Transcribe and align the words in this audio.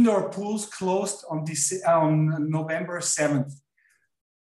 indoor 0.00 0.30
pools 0.30 0.66
closed 0.66 1.24
on 1.30 1.44
this 1.44 1.82
on 1.86 2.50
November 2.50 3.00
7th. 3.00 3.52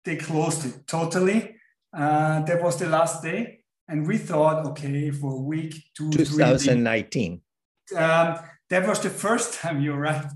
They 0.05 0.17
closed 0.17 0.67
it 0.67 0.87
totally. 0.87 1.57
Uh, 1.97 2.43
that 2.43 2.63
was 2.63 2.77
the 2.77 2.89
last 2.89 3.23
day. 3.23 3.61
And 3.89 4.07
we 4.07 4.19
thought, 4.19 4.67
okay, 4.67 5.11
for 5.11 5.33
a 5.33 5.43
week, 5.53 5.75
two, 5.97 6.11
2019. 6.11 7.41
Three, 7.89 7.99
um, 7.99 8.39
that 8.71 8.89
was 8.89 9.01
the 9.01 9.11
first 9.11 9.55
time, 9.61 9.81
you're 9.81 10.01
right. 10.01 10.27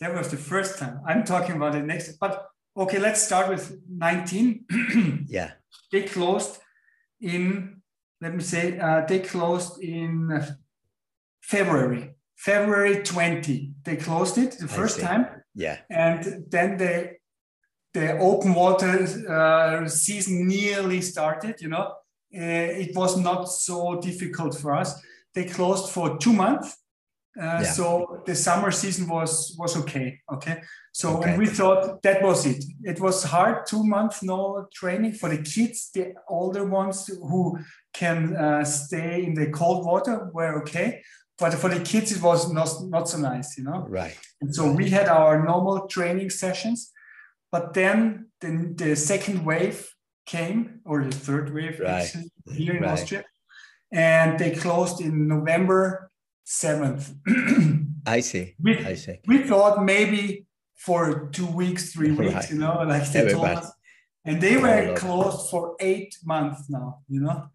That 0.00 0.14
was 0.14 0.28
the 0.28 0.36
first 0.36 0.78
time. 0.78 1.00
I'm 1.06 1.24
talking 1.24 1.56
about 1.56 1.72
the 1.72 1.82
next, 1.82 2.18
but 2.18 2.46
okay, 2.76 2.98
let's 2.98 3.22
start 3.22 3.48
with 3.48 3.64
19. 3.88 5.26
yeah. 5.28 5.52
They 5.92 6.02
closed 6.02 6.58
in, 7.20 7.82
let 8.20 8.34
me 8.34 8.42
say, 8.42 8.78
uh, 8.78 9.04
they 9.06 9.20
closed 9.20 9.82
in 9.82 10.12
February. 11.42 12.14
February 12.36 13.02
20, 13.02 13.71
they 13.84 13.96
closed 13.96 14.38
it 14.38 14.58
the 14.58 14.68
first 14.68 15.00
time. 15.00 15.26
Yeah. 15.54 15.78
And 15.90 16.44
then 16.50 16.78
the 16.78 17.16
the 17.94 18.18
open 18.18 18.54
water 18.54 19.06
uh, 19.28 19.86
season 19.86 20.48
nearly 20.48 21.02
started, 21.02 21.60
you 21.60 21.68
know. 21.68 21.94
Uh, 22.34 22.80
it 22.80 22.96
was 22.96 23.18
not 23.18 23.44
so 23.44 24.00
difficult 24.00 24.56
for 24.56 24.74
us. 24.74 24.98
They 25.34 25.44
closed 25.44 25.90
for 25.90 26.16
two 26.16 26.32
months. 26.32 26.78
Uh, 27.38 27.44
yeah. 27.44 27.62
So 27.62 28.22
the 28.26 28.34
summer 28.34 28.70
season 28.70 29.08
was 29.08 29.54
was 29.58 29.76
okay. 29.76 30.20
Okay. 30.32 30.62
So 30.92 31.18
okay. 31.18 31.30
and 31.30 31.38
we 31.38 31.46
thought 31.46 32.02
that 32.02 32.22
was 32.22 32.46
it. 32.46 32.64
It 32.82 33.00
was 33.00 33.24
hard. 33.24 33.66
Two 33.66 33.84
months 33.84 34.22
no 34.22 34.66
training 34.72 35.12
for 35.12 35.28
the 35.28 35.42
kids. 35.42 35.90
The 35.94 36.14
older 36.28 36.64
ones 36.64 37.06
who 37.06 37.58
can 37.92 38.36
uh, 38.36 38.64
stay 38.64 39.24
in 39.24 39.34
the 39.34 39.50
cold 39.50 39.84
water 39.84 40.30
were 40.32 40.60
okay 40.62 41.02
but 41.38 41.54
for 41.54 41.68
the 41.68 41.80
kids 41.80 42.12
it 42.12 42.22
was 42.22 42.52
not, 42.52 42.68
not 42.84 43.08
so 43.08 43.18
nice 43.18 43.56
you 43.58 43.64
know 43.64 43.86
right 43.88 44.16
and 44.40 44.54
so 44.54 44.70
we 44.70 44.90
had 44.90 45.08
our 45.08 45.44
normal 45.44 45.86
training 45.86 46.30
sessions 46.30 46.92
but 47.50 47.74
then 47.74 48.26
the, 48.40 48.72
the 48.76 48.96
second 48.96 49.44
wave 49.44 49.88
came 50.26 50.80
or 50.84 51.04
the 51.04 51.10
third 51.10 51.52
wave 51.52 51.80
right. 51.80 52.10
here 52.52 52.74
in 52.76 52.82
right. 52.82 52.92
austria 52.92 53.24
and 53.92 54.38
they 54.38 54.50
closed 54.50 55.00
in 55.00 55.26
november 55.26 56.10
7th 56.46 57.14
i 58.06 58.20
see 58.20 58.54
we, 58.62 58.78
i 58.84 58.94
see 58.94 59.18
we 59.26 59.38
thought 59.38 59.84
maybe 59.84 60.46
for 60.76 61.28
two 61.32 61.46
weeks 61.46 61.92
three 61.92 62.10
weeks 62.20 62.34
right. 62.34 62.50
you 62.50 62.58
know 62.58 62.82
like 62.86 63.10
they 63.10 63.20
Everybody. 63.20 63.54
told 63.54 63.58
us 63.58 63.72
and 64.24 64.40
they 64.40 64.56
were 64.56 64.94
closed 64.96 65.50
for 65.50 65.76
eight 65.80 66.16
months 66.24 66.68
now 66.68 67.00
you 67.08 67.20
know 67.20 67.48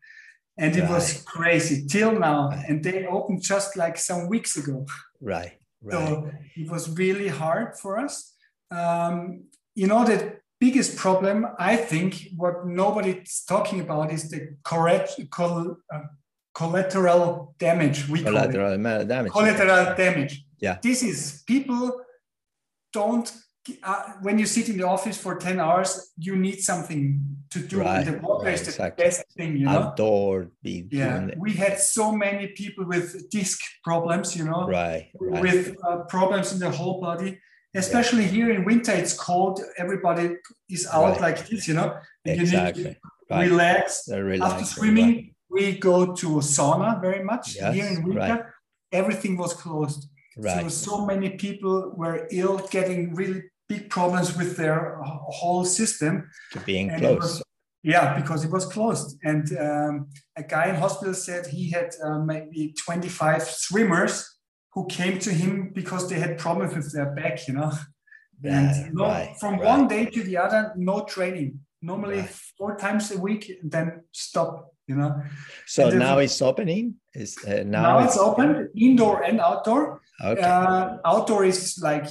and 0.58 0.76
it 0.76 0.82
right. 0.82 0.90
was 0.90 1.22
crazy 1.24 1.86
till 1.88 2.14
now 2.18 2.50
right. 2.50 2.66
and 2.68 2.84
they 2.84 3.06
opened 3.06 3.42
just 3.42 3.78
like 3.78 3.98
some 3.98 4.28
weeks 4.28 4.58
ago 4.58 4.86
right, 5.22 5.54
right. 5.82 5.94
so 5.94 6.32
it 6.56 6.70
was 6.70 6.90
really 6.98 7.28
hard 7.28 7.78
for 7.78 7.98
us 7.98 8.34
um, 8.72 9.44
you 9.76 9.88
know 9.88 10.04
the 10.04 10.38
biggest 10.60 10.98
problem 10.98 11.48
i 11.60 11.76
think 11.76 12.30
what 12.36 12.66
nobody's 12.66 13.44
talking 13.48 13.80
about 13.80 14.12
is 14.12 14.30
the 14.30 14.56
correct 14.64 15.20
col, 15.30 15.78
uh, 15.94 16.00
collateral 16.54 17.56
damage 17.60 18.08
we 18.10 18.24
collateral 18.24 18.78
damage 19.06 19.32
collateral 19.32 19.96
damage 19.96 20.44
yeah 20.60 20.78
this 20.82 21.04
is 21.04 21.44
people 21.46 22.02
don't 22.92 23.32
uh, 23.84 24.14
when 24.22 24.40
you 24.40 24.46
sit 24.46 24.70
in 24.70 24.78
the 24.78 24.88
office 24.88 25.18
for 25.18 25.36
10 25.36 25.60
hours, 25.60 26.12
you 26.18 26.36
need 26.36 26.60
something 26.60 27.37
to 27.52 27.60
do. 27.60 27.80
Right, 27.82 28.04
the 28.06 28.20
water 28.20 28.46
right, 28.46 28.54
is 28.54 28.62
the 28.62 28.70
exactly. 28.70 29.04
best 29.04 29.26
thing, 29.38 29.58
you 29.58 29.66
know. 29.66 29.80
Outdoor, 29.80 30.52
be 30.64 30.88
yeah. 30.92 31.28
We 31.38 31.54
had 31.54 31.80
so 31.80 32.12
many 32.12 32.48
people 32.48 32.86
with 32.86 33.30
disc 33.30 33.60
problems, 33.84 34.36
you 34.36 34.46
know, 34.46 34.68
right, 34.68 35.10
right. 35.20 35.42
with 35.42 35.76
uh, 35.88 36.00
problems 36.10 36.54
in 36.54 36.60
the 36.60 36.70
whole 36.70 37.00
body. 37.02 37.40
Especially 37.76 38.24
yeah. 38.24 38.30
here 38.30 38.52
in 38.52 38.66
winter, 38.66 38.94
it's 38.94 39.14
cold. 39.14 39.62
Everybody 39.78 40.38
is 40.70 40.88
out 40.92 41.12
right. 41.12 41.22
like 41.22 41.48
this, 41.48 41.68
you 41.68 41.76
know. 41.76 41.96
And 42.26 42.42
exactly. 42.42 42.82
You 42.82 42.88
need 42.90 42.98
to 43.30 43.52
relax. 43.52 44.08
relax. 44.10 44.54
After 44.54 44.66
swimming, 44.66 45.36
we 45.50 45.78
go 45.78 46.14
to 46.16 46.28
sauna 46.38 47.00
very 47.02 47.24
much. 47.24 47.56
Yes, 47.56 47.76
here 47.76 47.86
in 47.86 48.04
winter, 48.04 48.56
everything 48.92 49.38
was 49.38 49.54
closed. 49.54 50.08
Right. 50.38 50.64
So 50.64 50.70
so 50.70 51.06
many 51.06 51.32
people 51.32 51.94
were 51.96 52.28
ill, 52.32 52.58
getting 52.72 53.14
really 53.14 53.44
big 53.68 53.90
problems 53.90 54.36
with 54.38 54.58
their 54.58 54.98
whole 55.04 55.66
system. 55.66 56.30
To 56.54 56.60
being 56.62 56.90
and 56.90 57.02
closed. 57.02 57.22
Was, 57.22 57.44
yeah, 57.84 58.20
because 58.20 58.44
it 58.44 58.52
was 58.52 58.66
closed. 58.66 59.18
And 59.24 59.46
um, 59.58 60.10
a 60.36 60.44
guy 60.44 60.68
in 60.70 60.76
hospital 60.76 61.14
said 61.14 61.48
he 61.48 61.72
had 61.72 61.92
uh, 62.04 62.20
maybe 62.20 62.74
25 62.84 63.44
swimmers 63.44 64.38
who 64.74 64.86
came 64.88 65.20
to 65.20 65.32
him 65.32 65.72
because 65.74 66.10
they 66.10 66.20
had 66.20 66.38
problems 66.38 66.76
with 66.76 66.94
their 66.94 67.12
back, 67.16 67.48
you 67.48 67.54
know. 67.54 67.72
Yeah, 68.42 68.60
and 68.60 68.94
no, 68.94 69.06
right, 69.06 69.36
from 69.40 69.56
right. 69.56 69.64
one 69.64 69.88
day 69.88 70.06
to 70.06 70.24
the 70.24 70.38
other, 70.38 70.72
no 70.76 71.06
training. 71.06 71.60
Normally 71.82 72.20
Right. 72.20 72.30
four 72.58 72.78
times 72.78 73.12
a 73.12 73.18
week, 73.18 73.52
then 73.64 74.04
stop, 74.12 74.74
you 74.88 74.96
know. 74.96 75.24
So 75.66 75.88
And 75.88 76.00
now 76.00 76.20
it's 76.20 76.42
opening. 76.42 76.96
Is 77.14 77.38
uh, 77.48 77.64
now, 77.66 77.82
Now 77.82 78.00
it's 78.06 78.18
open, 78.18 78.70
indoor 78.76 79.24
and 79.24 79.40
outdoor. 79.40 80.02
Okay. 80.24 80.42
Uh, 80.42 80.98
outdoor 81.06 81.46
is 81.46 81.80
like 81.82 82.08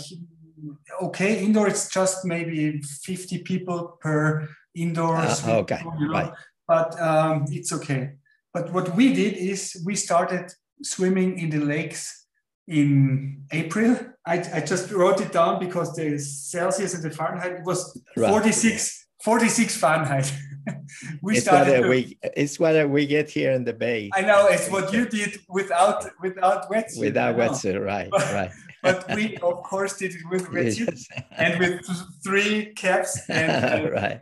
okay. 1.03 1.44
Indoor 1.44 1.69
it's 1.69 1.89
just 1.89 2.25
maybe 2.25 2.81
50 2.81 3.39
people 3.43 3.99
per 4.00 4.49
indoor. 4.75 5.17
Ah, 5.17 5.33
swimming 5.33 5.61
okay, 5.62 5.81
you 5.99 6.06
know, 6.06 6.12
right. 6.12 6.33
But 6.69 7.00
um, 7.00 7.44
it's 7.50 7.72
okay. 7.72 8.12
But 8.53 8.72
what 8.72 8.95
we 8.97 9.12
did 9.12 9.34
is 9.37 9.81
we 9.84 9.95
started 9.97 10.50
swimming 10.83 11.39
in 11.39 11.50
the 11.50 11.61
lakes 11.61 12.27
in 12.66 13.45
April. 13.53 13.97
I, 14.27 14.43
I 14.55 14.61
just 14.61 14.91
wrote 14.91 15.21
it 15.21 15.33
down 15.33 15.61
because 15.61 15.95
the 15.95 16.19
Celsius 16.19 16.95
and 16.95 17.03
the 17.03 17.11
Fahrenheit 17.11 17.65
was 17.65 18.00
Right. 18.16 18.31
46, 18.31 19.06
46 19.22 19.77
Fahrenheit. 19.77 20.33
we 21.22 21.37
it's 21.37 21.47
what 21.47 21.53
started. 21.55 21.75
uh, 21.78 21.83
to- 21.83 21.89
we 21.89 22.19
it's 22.22 22.59
what 22.59 22.89
we 22.91 23.06
get 23.06 23.31
here 23.31 23.53
in 23.53 23.62
the 23.65 23.72
bay. 23.72 24.11
I 24.15 24.22
know 24.22 24.49
it's 24.49 24.69
what 24.69 24.93
you 24.93 25.06
did 25.06 25.39
without 25.49 26.05
without 26.21 26.69
wetsuit. 26.71 27.00
Without 27.00 27.37
wetsuit, 27.37 27.84
right, 27.84 28.09
But- 28.11 28.33
right. 28.41 28.50
But 28.87 29.17
we 29.17 29.37
of 29.51 29.63
course 29.63 29.97
did 29.99 30.13
it 30.15 30.25
with 30.31 30.45
Yes. 30.53 31.07
and 31.43 31.59
with 31.61 31.81
three 32.25 32.73
caps 32.75 33.13
and, 33.29 33.51
uh, 33.87 33.91
right. 33.91 34.21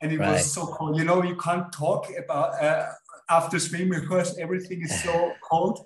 and 0.00 0.12
it 0.12 0.18
right. 0.18 0.32
was 0.32 0.52
so 0.52 0.66
cold 0.66 0.98
you 0.98 1.04
know 1.04 1.22
you 1.22 1.36
can't 1.36 1.68
talk 1.72 2.02
about 2.24 2.48
uh, 2.62 2.86
after 3.30 3.58
swimming 3.58 4.00
because 4.00 4.38
everything 4.38 4.82
is 4.82 5.02
so 5.02 5.32
cold 5.50 5.76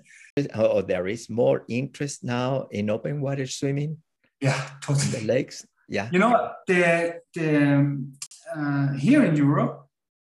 Oh, 0.55 0.81
there 0.81 1.07
is 1.07 1.29
more 1.29 1.65
interest 1.67 2.23
now 2.23 2.67
in 2.71 2.89
open 2.89 3.19
water 3.21 3.45
swimming 3.45 3.97
yeah 4.39 4.55
in 4.55 4.61
the 4.69 4.85
totally 4.87 5.25
lakes. 5.25 5.65
Yeah. 5.89 6.07
you 6.13 6.19
know 6.19 6.33
the 6.67 7.19
the 7.35 7.47
um, 7.57 8.13
uh, 8.55 8.93
here 8.93 9.23
in 9.29 9.35
europe 9.35 9.75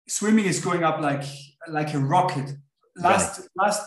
swimming 0.07 0.45
is 0.45 0.59
going 0.59 0.83
up 0.83 0.99
like 0.99 1.23
like 1.67 1.93
a 1.93 1.99
rocket 1.99 2.47
last 2.97 3.47
last 3.55 3.81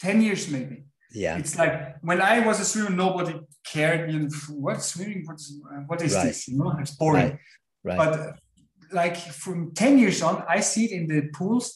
10 0.00 0.20
years 0.20 0.48
maybe 0.50 0.85
Yeah. 1.24 1.38
it's 1.40 1.54
like 1.62 1.74
when 2.08 2.20
i 2.32 2.34
was 2.48 2.56
a 2.64 2.66
swimmer 2.70 2.90
nobody 3.04 3.34
cared 3.72 4.00
you 4.12 4.18
know, 4.20 4.28
what's 4.64 4.86
swimming 4.92 5.20
what's 5.28 5.44
what 5.88 5.98
is 6.06 6.14
Right. 6.14 6.26
this 6.26 6.38
you 6.48 6.56
know 6.58 6.70
it's 6.82 6.94
boring 7.02 7.30
Right. 7.32 7.38
Right. 7.88 7.98
But 8.02 8.12
uh, 8.20 8.32
like 9.00 9.16
from 9.42 9.58
10 9.74 9.98
years 10.02 10.18
on, 10.22 10.34
I 10.56 10.58
see 10.70 10.84
it 10.86 10.92
in 10.98 11.04
the 11.12 11.20
pools. 11.36 11.66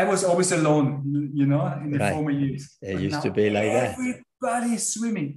I 0.00 0.04
was 0.04 0.22
always 0.22 0.50
alone, 0.52 0.88
you 1.40 1.46
know, 1.46 1.64
in 1.84 1.90
the 1.90 1.98
Right. 1.98 2.12
former 2.14 2.30
years. 2.30 2.62
It 2.80 2.94
But 2.94 3.02
used 3.08 3.22
to 3.22 3.30
be 3.40 3.46
like 3.50 3.70
that. 3.76 3.88
Everybody 3.98 4.70
is 4.78 4.84
swimming. 4.94 5.30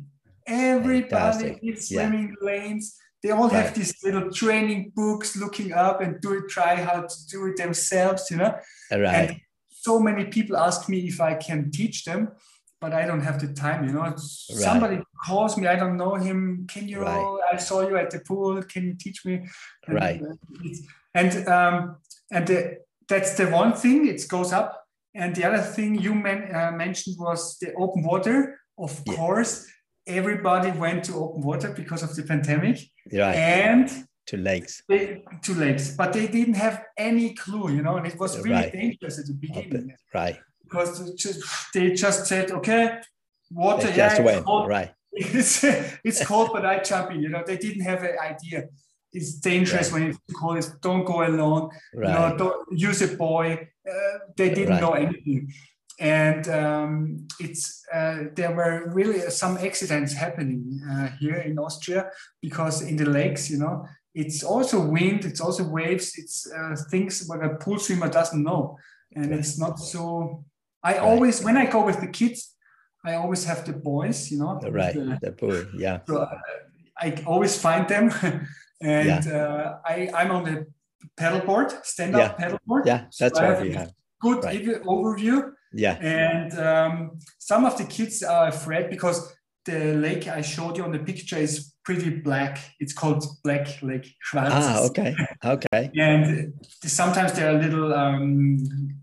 Everybody 0.46 1.01
Fantastic. 1.10 1.60
is 1.63 1.89
Yeah. 1.92 1.95
swimming 2.07 2.36
lanes. 2.42 2.86
They 3.24 3.31
all 3.31 3.50
have 3.50 3.74
these 3.74 3.94
little 4.06 4.30
training 4.42 4.92
books 4.95 5.36
looking 5.44 5.69
up 5.74 6.01
and 6.04 6.12
do 6.22 6.30
it, 6.39 6.44
try 6.57 6.75
how 6.88 6.98
to 7.12 7.16
do 7.33 7.39
it 7.48 7.56
themselves, 7.63 8.30
you 8.31 8.38
know. 8.38 8.54
right. 8.92 9.30
And 9.30 9.30
so 9.69 10.00
many 10.00 10.25
people 10.36 10.56
ask 10.68 10.88
me 10.94 11.00
if 11.07 11.18
I 11.19 11.33
can 11.48 11.72
teach 11.72 11.98
them, 12.10 12.22
but 12.83 12.91
I 13.01 13.03
don't 13.09 13.21
have 13.30 13.39
the 13.39 13.51
time, 13.65 13.80
you 13.88 13.94
know. 13.94 14.06
Somebody 14.18 14.97
calls 15.25 15.57
me, 15.57 15.65
I 15.68 15.77
don't 15.81 15.95
know 16.03 16.15
him. 16.27 16.68
Can 16.74 16.85
you? 16.91 17.00
Right. 17.01 17.25
I 17.53 17.56
saw 17.68 17.77
you 17.88 17.95
at 18.03 18.09
the 18.12 18.19
pool. 18.27 18.62
Can 18.74 18.83
you 18.89 18.95
teach 19.03 19.19
me? 19.27 19.35
And, 19.88 19.95
Right. 20.01 20.19
uh, 20.21 20.35
And 21.21 21.31
um, 21.57 21.75
and 22.35 22.44
the, 22.51 22.59
that's 23.12 23.31
the 23.39 23.45
one 23.62 23.71
thing. 23.83 24.00
It 24.13 24.21
goes 24.35 24.51
up. 24.59 24.69
And 25.21 25.30
the 25.38 25.44
other 25.50 25.63
thing 25.75 25.89
you 26.06 26.13
men, 26.27 26.39
uh, 26.59 26.71
mentioned 26.85 27.15
was 27.27 27.39
the 27.62 27.69
open 27.83 28.01
water. 28.12 28.38
Of 28.85 28.94
Yeah. 29.06 29.15
course, 29.19 29.53
everybody 30.19 30.71
went 30.85 31.00
to 31.07 31.13
open 31.24 31.41
water 31.50 31.69
because 31.81 32.01
of 32.07 32.12
the 32.18 32.24
pandemic, 32.31 32.77
right. 33.21 33.38
and 33.65 33.85
to 34.30 34.35
lakes. 34.50 34.74
they, 34.89 35.03
to 35.45 35.51
lakes, 35.65 35.85
but 36.00 36.09
they 36.18 36.27
didn't 36.38 36.57
have 36.65 36.77
any 37.09 37.27
clue, 37.44 37.68
you 37.75 37.81
know. 37.85 37.95
And 38.00 38.06
it 38.12 38.18
was 38.24 38.31
really 38.45 38.63
Right. 38.63 38.74
dangerous 38.81 39.15
at 39.21 39.25
the 39.31 39.38
beginning 39.45 39.88
Right. 40.21 40.38
Because 40.63 40.89
they 41.74 41.92
just, 41.94 42.25
said, 42.27 42.51
okay, 42.51 43.00
water, 43.51 43.88
It 43.89 43.98
yeah, 43.98 44.15
it's 44.15 44.45
cold. 44.45 44.68
Right. 44.69 44.92
It's, 45.15 45.63
it's 46.04 46.25
cold, 46.25 46.50
but 46.54 46.65
I 46.65 46.80
jump 46.80 47.12
in. 47.12 47.21
You 47.21 47.30
know, 47.30 47.44
they 47.45 47.57
didn't 47.57 47.83
have 47.83 48.01
an 48.04 48.15
idea. 48.19 48.69
It's 49.12 49.36
dangerous 49.36 49.92
when 49.92 50.04
it's 50.04 50.18
cold. 50.39 50.57
It's, 50.57 50.71
don't 50.81 51.06
go 51.06 51.24
alone. 51.24 51.69
You 51.94 52.01
know, 52.01 52.36
don't 52.36 52.57
use 52.71 53.01
a 53.04 53.15
buoy. 53.15 53.51
Uh, 53.88 54.18
they 54.36 54.50
didn't 54.50 54.69
Right. 54.69 54.81
know 54.81 54.94
anything. 54.94 55.54
and 56.00 56.48
um, 56.50 57.27
it's 57.39 57.86
uh, 57.94 58.24
there 58.36 58.51
were 58.56 58.89
really 58.94 59.19
some 59.30 59.57
accidents 59.57 60.13
happening 60.13 60.81
uh, 60.92 61.07
here 61.19 61.36
in 61.36 61.59
Austria 61.59 62.09
because 62.42 62.81
in 62.81 62.95
the 62.98 63.06
lakes, 63.06 63.50
you 63.51 63.59
know, 63.59 63.86
it's 64.16 64.44
also 64.44 64.80
wind, 64.83 65.25
it's 65.25 65.39
also 65.42 65.63
waves, 65.63 66.13
it's 66.18 66.51
uh, 66.51 66.75
things 66.89 67.24
what 67.27 67.44
a 67.45 67.56
pool 67.56 67.77
swimmer 67.80 68.09
doesn't 68.09 68.44
know, 68.44 68.77
and 69.16 69.31
it's 69.33 69.57
not 69.59 69.77
so. 69.80 70.44
I 70.83 70.97
always 70.97 71.44
when 71.44 71.57
I 71.57 71.65
go 71.65 71.85
with 71.85 72.00
the 72.01 72.07
kids, 72.07 72.56
I 73.06 73.15
always 73.15 73.45
have 73.45 73.65
the 73.65 73.74
buoys, 73.74 74.31
you 74.31 74.39
know, 74.39 74.59
right, 74.69 74.94
the, 74.94 75.19
the 75.21 75.31
pool, 75.31 75.65
yeah. 75.77 76.00
So 76.07 76.18
uh, 76.18 76.38
I 76.97 77.24
always 77.25 77.57
find 77.57 77.88
them, 77.88 78.12
and 78.81 79.25
yeah. 79.25 79.33
Uh, 79.33 79.77
I 79.85 80.09
I'm 80.13 80.31
on 80.31 80.44
the 80.44 80.68
paddleboard, 81.19 81.85
stand 81.85 82.15
up 82.15 82.21
yeah. 82.21 82.45
paddleboard. 82.45 82.85
Yeah, 82.85 83.06
that's 83.19 83.39
so 83.39 83.45
what 83.45 83.62
we 83.62 83.71
have. 83.74 83.91
Good 84.21 84.44
right. 84.44 84.63
overview 84.83 85.53
yeah. 85.74 85.94
And 85.95 86.59
um, 86.59 87.19
some 87.39 87.65
of 87.65 87.77
the 87.77 87.85
kids 87.85 88.24
are 88.24 88.47
afraid 88.47 88.89
because 88.89 89.35
the 89.65 89.95
lake 89.95 90.27
I 90.27 90.41
showed 90.41 90.77
you 90.77 90.83
on 90.83 90.91
the 90.91 91.00
picture 91.00 91.38
is 91.38 91.73
pretty 91.83 92.09
black. 92.09 92.59
It's 92.80 92.94
called 92.94 93.25
Black 93.44 93.81
Lake 93.81 94.15
Schwarz. 94.21 94.51
Ah, 94.51 94.85
okay. 94.85 95.15
Okay. 95.44 95.91
and 95.97 96.53
sometimes 96.83 97.33
there 97.33 97.50
are 97.50 97.59
little, 97.59 97.94
um, 97.94 98.57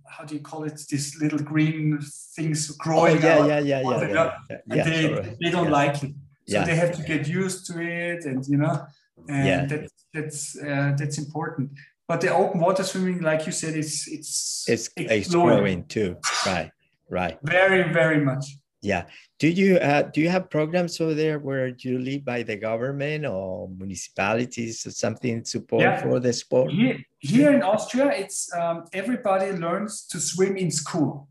how 0.08 0.24
do 0.24 0.34
you 0.34 0.40
call 0.40 0.64
it? 0.64 0.80
These 0.88 1.20
little 1.20 1.38
green 1.38 1.98
things 2.34 2.70
growing 2.72 3.18
oh, 3.18 3.20
yeah, 3.20 3.38
out. 3.38 3.48
Yeah, 3.48 3.58
yeah, 3.58 3.80
yeah, 3.80 4.00
yeah, 4.00 4.08
yeah. 4.08 4.58
And 4.68 4.76
yeah, 4.76 4.84
they, 4.84 5.00
sure. 5.02 5.22
they 5.40 5.50
don't 5.50 5.66
yeah. 5.66 5.70
like 5.70 6.02
it. 6.02 6.14
So 6.48 6.56
yeah. 6.56 6.64
they 6.64 6.74
have 6.74 6.92
to 6.96 7.02
get 7.02 7.28
used 7.28 7.66
to 7.66 7.80
it 7.80 8.24
and, 8.24 8.44
you 8.46 8.56
know, 8.56 8.86
and 9.28 9.46
yeah. 9.46 9.66
that, 9.66 9.90
that's, 10.12 10.58
uh, 10.58 10.94
that's 10.98 11.18
important 11.18 11.70
but 12.10 12.20
the 12.22 12.34
open 12.34 12.60
water 12.60 12.82
swimming, 12.82 13.22
like 13.22 13.46
you 13.46 13.52
said, 13.52 13.76
it's 13.76 14.08
it's 14.08 14.64
it's, 14.68 14.90
it's 14.96 15.32
growing 15.32 15.84
too. 15.84 16.16
Right, 16.44 16.72
right. 17.08 17.38
Very, 17.44 17.92
very 17.92 18.20
much. 18.24 18.44
Yeah. 18.82 19.04
Do 19.38 19.48
you 19.48 19.76
uh, 19.76 20.02
do 20.02 20.20
you 20.20 20.30
have 20.30 20.48
programs 20.48 21.00
over 21.00 21.14
there 21.14 21.38
where 21.38 21.68
you 21.68 21.98
live 21.98 22.24
by 22.24 22.42
the 22.42 22.56
government 22.56 23.26
or 23.26 23.68
municipalities 23.68 24.86
or 24.86 24.90
something 24.90 25.44
support 25.44 25.82
yeah. 25.82 26.00
for 26.02 26.18
the 26.18 26.32
sport? 26.32 26.70
Here, 26.70 26.98
here 27.18 27.52
in 27.52 27.62
Austria, 27.62 28.10
it's 28.12 28.52
um, 28.54 28.84
everybody 28.92 29.52
learns 29.52 30.06
to 30.06 30.20
swim 30.20 30.56
in 30.56 30.70
school. 30.70 31.28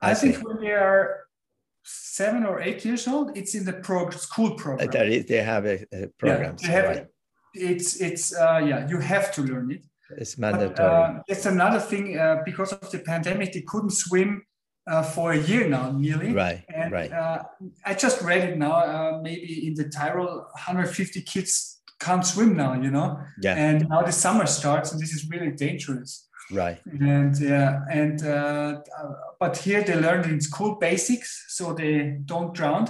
I, 0.00 0.10
I 0.10 0.14
think 0.14 0.44
when 0.44 0.60
they 0.60 0.72
are 0.72 1.26
seven 1.84 2.44
or 2.44 2.60
eight 2.60 2.84
years 2.84 3.06
old, 3.06 3.36
it's 3.36 3.54
in 3.54 3.64
the 3.64 3.74
pro- 3.74 4.10
school 4.10 4.54
program. 4.54 4.90
That 4.90 5.08
is, 5.08 5.26
they 5.26 5.42
have 5.42 5.66
a, 5.66 5.86
a 5.92 6.08
program. 6.18 6.56
Yeah, 6.60 6.66
they 6.66 6.72
have 6.72 6.84
right. 6.86 7.06
It's 7.54 8.00
it's 8.00 8.34
uh, 8.34 8.62
yeah, 8.64 8.88
you 8.88 8.98
have 8.98 9.32
to 9.34 9.42
learn 9.42 9.70
it. 9.70 9.84
It's 10.16 10.38
mandatory. 10.38 10.74
But, 10.74 10.82
uh, 10.82 11.22
it's 11.28 11.46
another 11.46 11.78
thing 11.78 12.18
uh, 12.18 12.42
because 12.44 12.72
of 12.72 12.90
the 12.90 12.98
pandemic, 12.98 13.52
they 13.52 13.62
couldn't 13.62 13.92
swim 13.92 14.42
uh, 14.90 15.02
for 15.02 15.32
a 15.32 15.38
year 15.38 15.68
now, 15.68 15.92
nearly. 15.92 16.32
Right. 16.32 16.64
And, 16.68 16.92
right. 16.92 17.12
Uh, 17.12 17.42
I 17.84 17.94
just 17.94 18.20
read 18.22 18.48
it 18.48 18.58
now. 18.58 18.72
Uh, 18.72 19.20
maybe 19.22 19.66
in 19.66 19.74
the 19.74 19.88
Tyrol, 19.88 20.46
150 20.52 21.22
kids 21.22 21.80
can't 22.00 22.26
swim 22.26 22.56
now. 22.56 22.74
You 22.74 22.90
know. 22.90 23.18
Yeah. 23.40 23.54
And 23.54 23.88
now 23.88 24.02
the 24.02 24.12
summer 24.12 24.46
starts, 24.46 24.92
and 24.92 25.00
this 25.00 25.12
is 25.12 25.28
really 25.30 25.52
dangerous. 25.52 26.28
Right. 26.52 26.80
And 26.84 27.38
yeah, 27.38 27.80
and 27.90 28.26
uh, 28.26 28.80
but 29.38 29.56
here 29.56 29.82
they 29.82 29.94
learn 29.94 30.28
in 30.28 30.40
school 30.40 30.74
basics, 30.74 31.46
so 31.48 31.72
they 31.72 32.18
don't 32.24 32.52
drown 32.54 32.88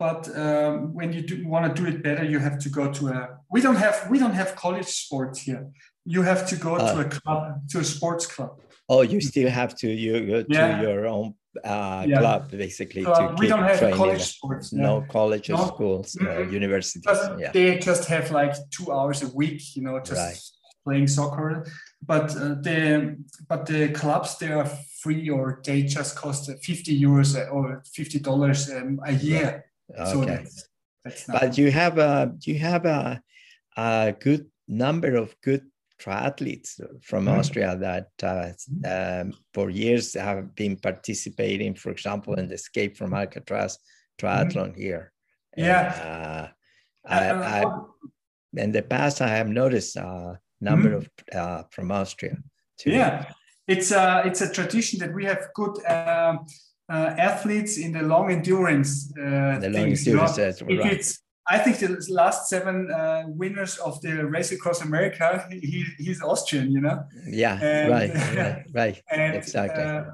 but 0.00 0.28
um, 0.38 0.94
when 0.94 1.12
you 1.12 1.22
do 1.22 1.44
want 1.48 1.66
to 1.66 1.82
do 1.82 1.88
it 1.88 2.04
better 2.04 2.22
you 2.22 2.38
have 2.38 2.56
to 2.56 2.68
go 2.68 2.92
to 2.92 3.08
a 3.08 3.36
we 3.50 3.60
don't 3.60 3.74
have 3.74 4.06
we 4.08 4.16
don't 4.16 4.32
have 4.32 4.54
college 4.54 4.86
sports 4.86 5.40
here 5.40 5.66
you 6.08 6.22
have 6.22 6.46
to 6.48 6.56
go 6.56 6.76
uh, 6.76 6.92
to 6.92 7.00
a 7.00 7.04
club, 7.04 7.68
to 7.68 7.80
a 7.80 7.84
sports 7.84 8.26
club. 8.26 8.58
Oh, 8.88 9.02
you 9.02 9.20
still 9.20 9.50
have 9.50 9.76
to 9.76 9.88
you 9.88 10.26
go 10.26 10.42
to 10.42 10.80
your 10.82 11.06
own 11.06 11.34
uh, 11.64 12.04
yeah. 12.06 12.20
club 12.20 12.50
basically 12.50 13.04
so, 13.04 13.14
to 13.14 13.34
we 13.38 13.46
don't 13.48 13.62
have 13.62 13.78
training. 13.78 13.96
college 13.96 14.22
sports. 14.22 14.72
No 14.72 15.04
college 15.08 15.50
no. 15.50 15.66
schools, 15.66 16.16
mm-hmm. 16.20 16.48
uh, 16.48 16.50
universities. 16.50 17.04
Yeah. 17.38 17.52
They 17.52 17.78
just 17.78 18.04
have 18.08 18.30
like 18.30 18.54
two 18.70 18.92
hours 18.92 19.22
a 19.22 19.28
week, 19.28 19.76
you 19.76 19.82
know, 19.82 19.98
just 20.00 20.12
right. 20.12 20.38
playing 20.84 21.08
soccer. 21.08 21.66
But 22.04 22.34
uh, 22.36 22.54
the 22.60 23.16
but 23.48 23.66
the 23.66 23.90
clubs 23.90 24.38
they 24.38 24.52
are 24.52 24.70
free 25.02 25.28
or 25.28 25.60
they 25.64 25.82
just 25.82 26.16
cost 26.16 26.50
50 26.62 27.00
euros 27.00 27.36
or 27.52 27.82
50 27.92 28.20
dollars 28.20 28.70
um, 28.70 29.00
a 29.04 29.12
year. 29.12 29.64
Okay. 29.90 30.12
So 30.12 30.24
that's, 30.24 30.68
that's 31.04 31.24
but 31.26 31.58
you 31.58 31.70
have 31.70 31.98
a 31.98 32.34
you 32.42 32.58
have 32.58 32.84
a, 32.84 33.22
a 33.76 34.14
good 34.18 34.46
number 34.66 35.16
of 35.16 35.34
good 35.40 35.64
triathletes 36.00 36.80
from 37.02 37.26
mm-hmm. 37.26 37.38
Austria 37.38 37.76
that 37.76 38.10
uh, 38.22 38.50
um, 38.88 39.32
for 39.52 39.70
years 39.70 40.14
have 40.14 40.54
been 40.54 40.76
participating, 40.76 41.74
for 41.74 41.90
example, 41.90 42.34
in 42.34 42.48
the 42.48 42.54
Escape 42.54 42.96
from 42.96 43.14
Alcatraz 43.14 43.78
triathlon 44.20 44.70
mm-hmm. 44.70 44.80
here. 44.80 45.12
Yeah. 45.56 46.50
And, 47.04 47.34
uh, 47.34 47.42
I, 47.54 47.62
I, 47.62 48.62
in 48.62 48.72
the 48.72 48.82
past, 48.82 49.20
I 49.20 49.28
have 49.28 49.48
noticed 49.48 49.96
a 49.96 50.38
number 50.60 50.90
mm-hmm. 50.90 51.36
of 51.36 51.40
uh, 51.40 51.62
from 51.70 51.90
Austria 51.90 52.36
too. 52.78 52.90
Yeah, 52.90 53.30
it's 53.66 53.90
a 53.90 54.22
it's 54.24 54.40
a 54.40 54.52
tradition 54.52 54.98
that 55.00 55.14
we 55.14 55.24
have 55.24 55.48
good. 55.54 55.84
Um, 55.86 56.46
uh, 56.90 57.14
athletes 57.18 57.76
in 57.76 57.92
the 57.92 58.00
long 58.00 58.30
endurance 58.30 59.12
uh, 59.18 59.58
the 59.58 59.68
long 59.68 59.94
things, 59.94 60.08
endurance, 60.08 60.38
you 60.62 60.76
know? 60.76 60.82
right. 60.82 60.92
it's 60.94 61.20
I 61.50 61.58
think 61.58 61.78
the 61.78 61.96
last 62.10 62.48
seven 62.48 62.90
uh, 62.90 63.24
winners 63.26 63.78
of 63.78 64.00
the 64.02 64.26
race 64.26 64.52
across 64.52 64.82
America, 64.82 65.46
he, 65.50 65.84
he's 65.96 66.22
Austrian, 66.22 66.70
you 66.70 66.80
know. 66.80 67.04
Yeah, 67.26 67.58
and, 67.62 67.90
right, 67.90 68.14
right, 68.36 68.64
right, 68.74 69.02
and, 69.10 69.34
exactly. 69.34 69.82
Uh, 69.82 70.04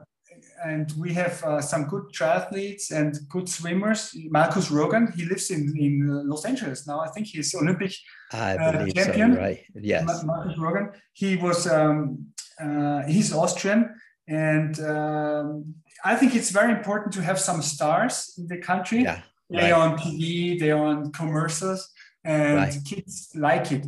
and 0.64 0.92
we 0.96 1.12
have 1.12 1.42
uh, 1.42 1.60
some 1.60 1.84
good 1.84 2.04
triathletes 2.12 2.92
and 2.92 3.18
good 3.28 3.48
swimmers. 3.48 4.16
Markus 4.30 4.70
Rogan, 4.70 5.12
he 5.16 5.24
lives 5.24 5.50
in, 5.50 5.74
in 5.76 6.28
Los 6.28 6.44
Angeles 6.44 6.86
now. 6.86 7.00
I 7.00 7.08
think 7.08 7.26
he's 7.26 7.54
Olympic 7.54 7.92
I 8.32 8.56
uh, 8.56 8.72
believe 8.72 8.94
champion. 8.94 9.34
So, 9.34 9.40
right? 9.40 9.60
Yes. 9.74 10.24
Markus 10.24 10.58
Rogan. 10.58 10.92
He 11.12 11.36
was. 11.36 11.66
Um, 11.66 12.28
uh, 12.60 13.02
he's 13.02 13.32
Austrian, 13.32 13.92
and 14.28 14.78
um, 14.78 15.74
I 16.04 16.14
think 16.14 16.36
it's 16.36 16.50
very 16.50 16.70
important 16.70 17.12
to 17.14 17.22
have 17.22 17.40
some 17.40 17.60
stars 17.62 18.32
in 18.38 18.46
the 18.46 18.58
country. 18.58 19.02
Yeah 19.02 19.22
they 19.54 19.72
right. 19.72 19.72
on 19.72 19.98
TV, 19.98 20.58
they 20.58 20.72
on 20.72 21.12
commercials, 21.12 21.88
and 22.24 22.56
right. 22.56 22.76
kids 22.84 23.30
like 23.34 23.70
it. 23.72 23.86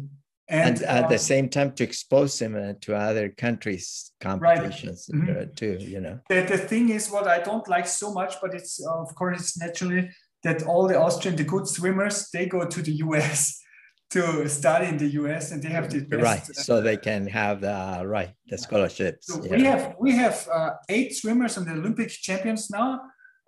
And, 0.49 0.77
and 0.77 0.83
at 0.83 1.05
um, 1.05 1.11
the 1.11 1.19
same 1.19 1.49
time, 1.49 1.73
to 1.73 1.83
expose 1.83 2.39
them 2.39 2.55
uh, 2.55 2.75
to 2.83 2.95
other 2.95 3.31
countries' 3.31 4.13
competitions 4.21 5.11
right. 5.13 5.23
mm-hmm. 5.23 5.55
too. 5.55 5.79
You 5.81 6.01
know. 6.01 6.21
The, 6.29 6.43
the 6.43 6.59
thing 6.59 6.91
is, 6.91 7.11
what 7.11 7.27
I 7.27 7.41
don't 7.41 7.67
like 7.69 7.89
so 7.89 8.13
much, 8.13 8.35
but 8.41 8.55
it's 8.55 8.81
uh, 8.85 9.03
of 9.03 9.15
course 9.17 9.41
it's 9.41 9.59
naturally 9.59 10.11
that 10.45 10.63
all 10.63 10.87
the 10.87 10.99
Austrian, 10.99 11.37
the 11.37 11.45
good 11.45 11.67
swimmers, 11.67 12.29
they 12.33 12.47
go 12.47 12.65
to 12.65 12.81
the 12.81 12.93
US 13.07 13.61
to 14.11 14.49
study 14.49 14.87
in 14.87 14.99
the 14.99 15.09
US, 15.23 15.51
and 15.51 15.61
they 15.61 15.71
have 15.71 15.91
the 15.91 16.01
best, 16.01 16.23
right, 16.23 16.47
so 16.47 16.81
they 16.81 16.97
can 16.97 17.27
have 17.27 17.61
the 17.61 18.07
right 18.07 18.33
the 18.47 18.57
scholarships. 18.57 19.27
So 19.27 19.43
yeah. 19.43 19.57
we 19.57 19.65
have 19.65 19.95
we 19.99 20.13
have 20.13 20.49
uh, 20.53 20.71
eight 20.89 21.17
swimmers 21.17 21.57
and 21.57 21.67
the 21.67 21.73
Olympic 21.73 22.11
champions 22.11 22.71
now 22.71 23.01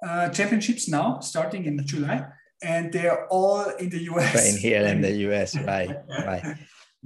uh, 0.03 0.29
championships 0.31 0.89
now, 0.89 1.21
starting 1.21 1.65
in 1.65 1.85
July, 1.87 2.27
and 2.63 2.93
they're 2.93 3.27
all 3.29 3.63
in 3.79 3.91
the 3.91 4.03
US. 4.11 4.33
Train 4.33 4.57
here 4.57 4.87
in 4.87 5.01
the 5.01 5.13
US, 5.29 5.57
right? 5.57 5.97
right. 6.09 6.57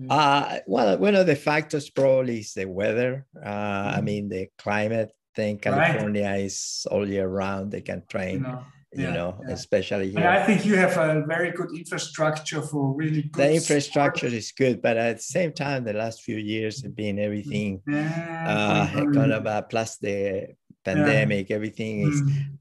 Uh, 0.09 0.59
well, 0.67 0.99
one 0.99 1.15
of 1.15 1.27
the 1.27 1.37
factors 1.37 1.91
probably 1.91 2.41
is 2.41 2.55
the 2.55 2.65
weather. 2.65 3.27
Uh, 3.37 3.49
I 3.49 3.95
mm-hmm. 3.97 4.05
mean, 4.05 4.29
the 4.29 4.49
climate 4.59 5.13
thing. 5.35 5.59
California 5.59 6.25
right. 6.25 6.41
is 6.41 6.87
all 6.91 7.09
year 7.09 7.29
round. 7.29 7.73
They 7.73 7.83
can 7.83 8.03
train. 8.09 8.37
You 8.37 8.41
know, 8.41 8.65
you 8.95 9.05
yeah, 9.05 9.13
know 9.13 9.41
yeah. 9.47 9.55
especially 9.55 10.11
here. 10.11 10.19
And 10.19 10.29
I 10.29 10.45
think 10.45 10.67
you 10.67 10.77
have 10.77 10.97
a 10.99 11.25
very 11.27 11.51
good 11.51 11.71
infrastructure 11.75 12.61
for 12.61 12.95
really 12.95 13.23
good. 13.23 13.43
The 13.43 13.55
infrastructure 13.55 14.29
sport. 14.29 14.33
is 14.35 14.53
good, 14.53 14.83
but 14.83 14.97
at 14.97 15.17
the 15.17 15.23
same 15.23 15.53
time, 15.53 15.85
the 15.85 15.95
last 15.95 16.23
few 16.23 16.37
years 16.37 16.83
have 16.83 16.95
been 16.95 17.19
everything 17.19 17.81
yeah, 17.87 18.91
uh, 18.95 19.13
kind 19.13 19.33
of 19.33 19.47
uh, 19.47 19.63
plus 19.63 19.97
the 19.97 20.49
pandemic. 20.85 21.51
Everything 21.51 22.01
is 22.01 22.23
mm 22.23 22.59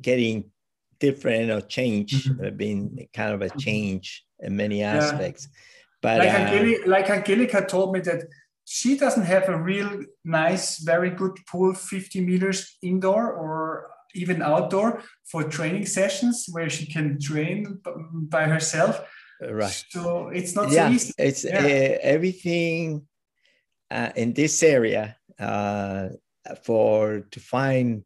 getting 0.00 0.50
different 1.00 1.50
or 1.50 1.60
change, 1.60 2.24
mm-hmm. 2.24 2.46
Uh, 2.46 2.50
been 2.50 3.08
kind 3.12 3.34
of 3.34 3.42
a 3.42 3.46
mm-hmm. 3.46 3.58
change 3.58 4.24
in 4.40 4.56
many 4.56 4.82
aspects. 4.82 5.46
Yeah. 5.46 5.58
But 6.02 6.18
like, 6.18 6.28
uh, 6.28 6.36
Angelica, 6.36 6.88
like 6.88 7.10
Angelica 7.10 7.64
told 7.66 7.92
me 7.94 8.00
that 8.00 8.24
she 8.64 8.96
doesn't 8.96 9.24
have 9.24 9.48
a 9.48 9.58
real 9.58 10.02
nice, 10.24 10.78
very 10.78 11.10
good 11.10 11.36
pool, 11.46 11.74
50 11.74 12.20
meters 12.20 12.76
indoor 12.82 13.32
or 13.32 13.90
even 14.14 14.42
outdoor 14.42 15.02
for 15.24 15.44
training 15.44 15.86
sessions 15.86 16.46
where 16.50 16.70
she 16.70 16.86
can 16.86 17.20
train 17.20 17.80
by 18.28 18.44
herself. 18.44 19.00
Right. 19.40 19.84
So 19.90 20.28
it's 20.28 20.54
not 20.54 20.70
yeah, 20.70 20.88
so 20.88 20.94
easy. 20.94 21.12
It's 21.18 21.44
yeah. 21.44 21.58
uh, 21.58 21.98
everything 22.00 23.06
uh, 23.90 24.10
in 24.16 24.32
this 24.32 24.62
area 24.62 25.16
uh, 25.38 26.08
for 26.62 27.26
to 27.30 27.40
find 27.40 28.04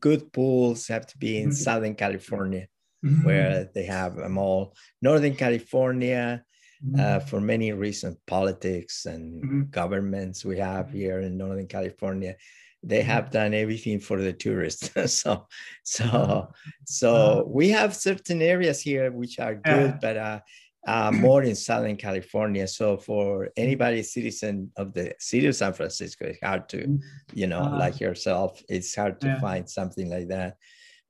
good 0.00 0.32
pools 0.32 0.88
have 0.88 1.06
to 1.06 1.18
be 1.18 1.38
in 1.38 1.48
mm-hmm. 1.48 1.52
Southern 1.52 1.94
California, 1.94 2.66
mm-hmm. 3.04 3.24
where 3.24 3.70
they 3.74 3.84
have 3.84 4.16
them 4.16 4.38
all. 4.38 4.74
Northern 5.02 5.34
California, 5.34 6.42
mm-hmm. 6.84 7.00
uh, 7.00 7.20
for 7.20 7.40
many 7.40 7.72
reasons, 7.72 8.16
politics 8.26 9.06
and 9.06 9.42
mm-hmm. 9.42 9.62
governments 9.70 10.44
we 10.44 10.58
have 10.58 10.90
here 10.90 11.20
in 11.20 11.36
Northern 11.36 11.66
California, 11.66 12.36
they 12.82 13.02
have 13.02 13.30
done 13.30 13.52
everything 13.52 13.98
for 13.98 14.20
the 14.20 14.32
tourists. 14.32 14.90
so, 15.20 15.46
so, 15.82 16.48
so 16.84 17.44
we 17.48 17.70
have 17.70 17.96
certain 17.96 18.40
areas 18.42 18.80
here 18.80 19.10
which 19.10 19.38
are 19.38 19.54
good, 19.54 19.90
yeah. 19.90 19.98
but 20.00 20.16
uh, 20.16 20.40
uh, 20.86 21.10
more 21.10 21.42
in 21.42 21.54
Southern 21.54 21.96
California. 21.96 22.66
So 22.68 22.96
for 22.96 23.50
anybody 23.56 24.02
citizen 24.02 24.70
of 24.76 24.94
the 24.94 25.14
city 25.18 25.46
of 25.46 25.56
San 25.56 25.72
Francisco, 25.72 26.26
it's 26.26 26.38
hard 26.40 26.68
to, 26.70 26.98
you 27.34 27.46
know, 27.48 27.60
uh, 27.60 27.78
like 27.78 28.00
yourself, 28.00 28.62
it's 28.68 28.94
hard 28.94 29.20
to 29.22 29.26
yeah. 29.26 29.40
find 29.40 29.68
something 29.68 30.08
like 30.08 30.28
that. 30.28 30.56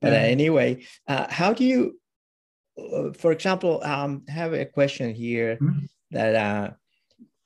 But 0.01 0.13
yeah. 0.13 0.19
anyway, 0.19 0.83
uh, 1.07 1.27
how 1.29 1.53
do 1.53 1.63
you, 1.63 1.99
uh, 2.77 3.13
for 3.13 3.31
example, 3.31 3.83
um, 3.83 4.23
have 4.27 4.53
a 4.53 4.65
question 4.65 5.13
here 5.13 5.57
mm-hmm. 5.61 5.85
that 6.11 6.35
uh, 6.35 6.71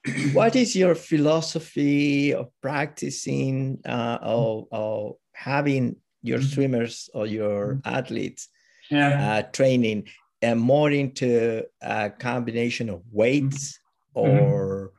what 0.34 0.56
is 0.56 0.76
your 0.76 0.96
philosophy 0.96 2.34
of 2.34 2.50
practicing 2.62 3.80
uh, 3.86 4.20
of, 4.22 4.68
of 4.72 5.16
having 5.34 5.98
your 6.22 6.40
mm-hmm. 6.40 6.48
swimmers 6.48 7.10
or 7.14 7.26
your 7.26 7.76
mm-hmm. 7.76 7.96
athletes 7.96 8.48
yeah. 8.90 9.34
uh, 9.34 9.42
training 9.52 10.08
and 10.42 10.60
more 10.60 10.92
into 10.92 11.64
a 11.82 12.10
combination 12.10 12.90
of 12.90 13.02
weights 13.12 13.80
mm-hmm. 14.16 14.30
or 14.30 14.92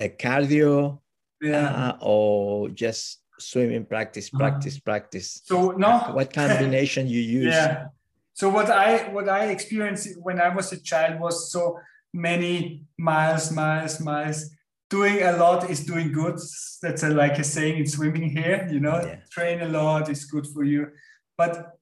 a 0.00 0.08
cardio 0.08 0.98
yeah. 1.40 1.68
uh, 1.68 1.96
or 2.00 2.68
just 2.68 3.20
swimming 3.38 3.84
practice 3.84 4.28
uh-huh. 4.28 4.38
practice 4.38 4.78
practice 4.78 5.42
so 5.44 5.72
no 5.72 5.98
what 6.12 6.32
combination 6.32 7.06
you 7.06 7.20
use 7.42 7.54
yeah 7.54 7.86
so 8.32 8.48
what 8.48 8.70
i 8.70 9.08
what 9.10 9.28
i 9.28 9.46
experienced 9.46 10.08
when 10.22 10.40
i 10.40 10.48
was 10.48 10.72
a 10.72 10.80
child 10.80 11.20
was 11.20 11.52
so 11.52 11.78
many 12.16 12.84
miles, 12.98 13.52
miles, 13.52 14.00
miles. 14.00 14.50
Doing 14.88 15.22
a 15.22 15.36
lot 15.36 15.68
is 15.68 15.84
doing 15.84 16.12
good. 16.12 16.38
That's 16.82 17.02
a, 17.02 17.10
like 17.10 17.38
a 17.38 17.44
saying 17.44 17.78
in 17.78 17.86
swimming 17.86 18.30
here, 18.30 18.68
you 18.70 18.80
know, 18.80 19.00
yeah. 19.04 19.16
train 19.30 19.60
a 19.60 19.68
lot 19.68 20.08
is 20.08 20.24
good 20.24 20.46
for 20.46 20.64
you. 20.64 20.88
But 21.36 21.75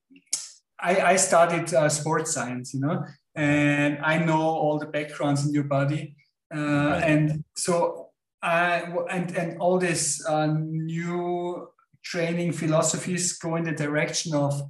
I, 0.80 1.12
I 1.12 1.16
studied 1.16 1.72
uh, 1.72 1.88
sports 1.88 2.32
science, 2.32 2.74
you 2.74 2.80
know, 2.80 3.04
and 3.34 3.98
I 4.02 4.18
know 4.18 4.40
all 4.40 4.78
the 4.78 4.86
backgrounds 4.86 5.46
in 5.46 5.52
your 5.52 5.64
body. 5.64 6.16
Uh, 6.54 6.58
right. 6.58 7.02
And 7.02 7.44
so 7.56 8.10
I, 8.42 8.82
and, 9.10 9.36
and 9.36 9.58
all 9.60 9.78
these 9.78 10.24
uh, 10.26 10.46
new 10.46 11.68
training 12.02 12.52
philosophies 12.52 13.32
go 13.38 13.56
in 13.56 13.64
the 13.64 13.72
direction 13.72 14.34
of 14.34 14.62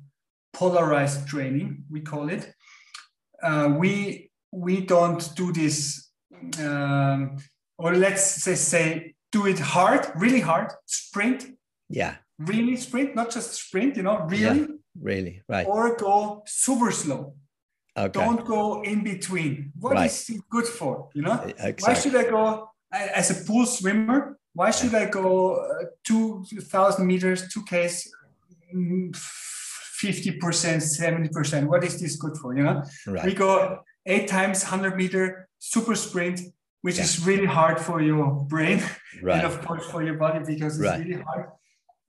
polarized 0.52 1.26
training, 1.26 1.84
we 1.90 2.00
call 2.00 2.28
it. 2.28 2.54
Uh, 3.42 3.74
we 3.76 4.30
we 4.52 4.80
don't 4.80 5.34
do 5.34 5.52
this, 5.52 6.10
um, 6.60 7.36
or 7.76 7.94
let's 7.94 8.22
say, 8.22 8.54
say, 8.54 9.14
do 9.32 9.46
it 9.46 9.58
hard, 9.58 10.06
really 10.14 10.40
hard, 10.40 10.70
sprint. 10.86 11.44
Yeah. 11.90 12.14
Really 12.38 12.76
sprint, 12.76 13.16
not 13.16 13.30
just 13.30 13.52
sprint, 13.54 13.96
you 13.96 14.04
know, 14.04 14.20
really. 14.28 14.60
Yeah, 14.60 14.66
really, 15.00 15.42
right. 15.48 15.66
Or 15.66 15.96
go 15.96 16.42
super 16.46 16.90
slow. 16.90 17.34
Okay. 17.96 18.10
Don't 18.12 18.44
go 18.44 18.82
in 18.82 19.04
between. 19.04 19.72
What 19.78 19.94
right. 19.94 20.06
is 20.06 20.28
it 20.28 20.40
good 20.50 20.66
for? 20.66 21.08
You 21.14 21.22
know, 21.22 21.40
exactly. 21.42 21.84
why 21.84 21.94
should 21.94 22.16
I 22.16 22.24
go 22.24 22.70
as 22.92 23.30
a 23.30 23.44
pool 23.44 23.66
swimmer? 23.66 24.38
Why 24.52 24.70
should 24.70 24.94
I 24.94 25.06
go 25.06 25.56
uh, 25.56 25.84
2,000 26.04 27.06
meters, 27.06 27.48
2Ks, 27.54 28.08
50%, 28.74 30.38
70%? 30.40 31.66
What 31.66 31.84
is 31.84 32.00
this 32.00 32.16
good 32.16 32.36
for? 32.36 32.56
You 32.56 32.64
know, 32.64 32.82
right. 33.06 33.24
we 33.24 33.34
go 33.34 33.80
eight 34.06 34.28
times 34.28 34.62
100 34.62 34.96
meter 34.96 35.48
super 35.58 35.94
sprint, 35.94 36.40
which 36.82 36.96
yeah. 36.98 37.04
is 37.04 37.24
really 37.24 37.46
hard 37.46 37.80
for 37.80 38.02
your 38.02 38.30
brain 38.30 38.82
right. 39.22 39.36
and 39.36 39.46
of 39.46 39.64
course 39.64 39.86
for 39.86 40.02
your 40.02 40.14
body 40.14 40.40
because 40.44 40.78
it's 40.78 40.88
right. 40.88 41.04
really 41.04 41.22
hard. 41.22 41.46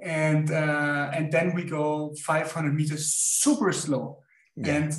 And 0.01 0.51
uh, 0.51 1.11
and 1.13 1.31
then 1.31 1.55
we 1.55 1.63
go 1.63 2.13
500 2.23 2.73
meters 2.73 3.13
super 3.13 3.71
slow, 3.71 4.19
yeah. 4.55 4.75
and 4.75 4.93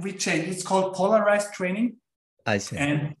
we 0.00 0.12
change. 0.12 0.48
It's 0.48 0.62
called 0.62 0.94
polarized 0.94 1.52
training. 1.52 1.96
I 2.44 2.58
see. 2.58 2.76
And 2.76 3.14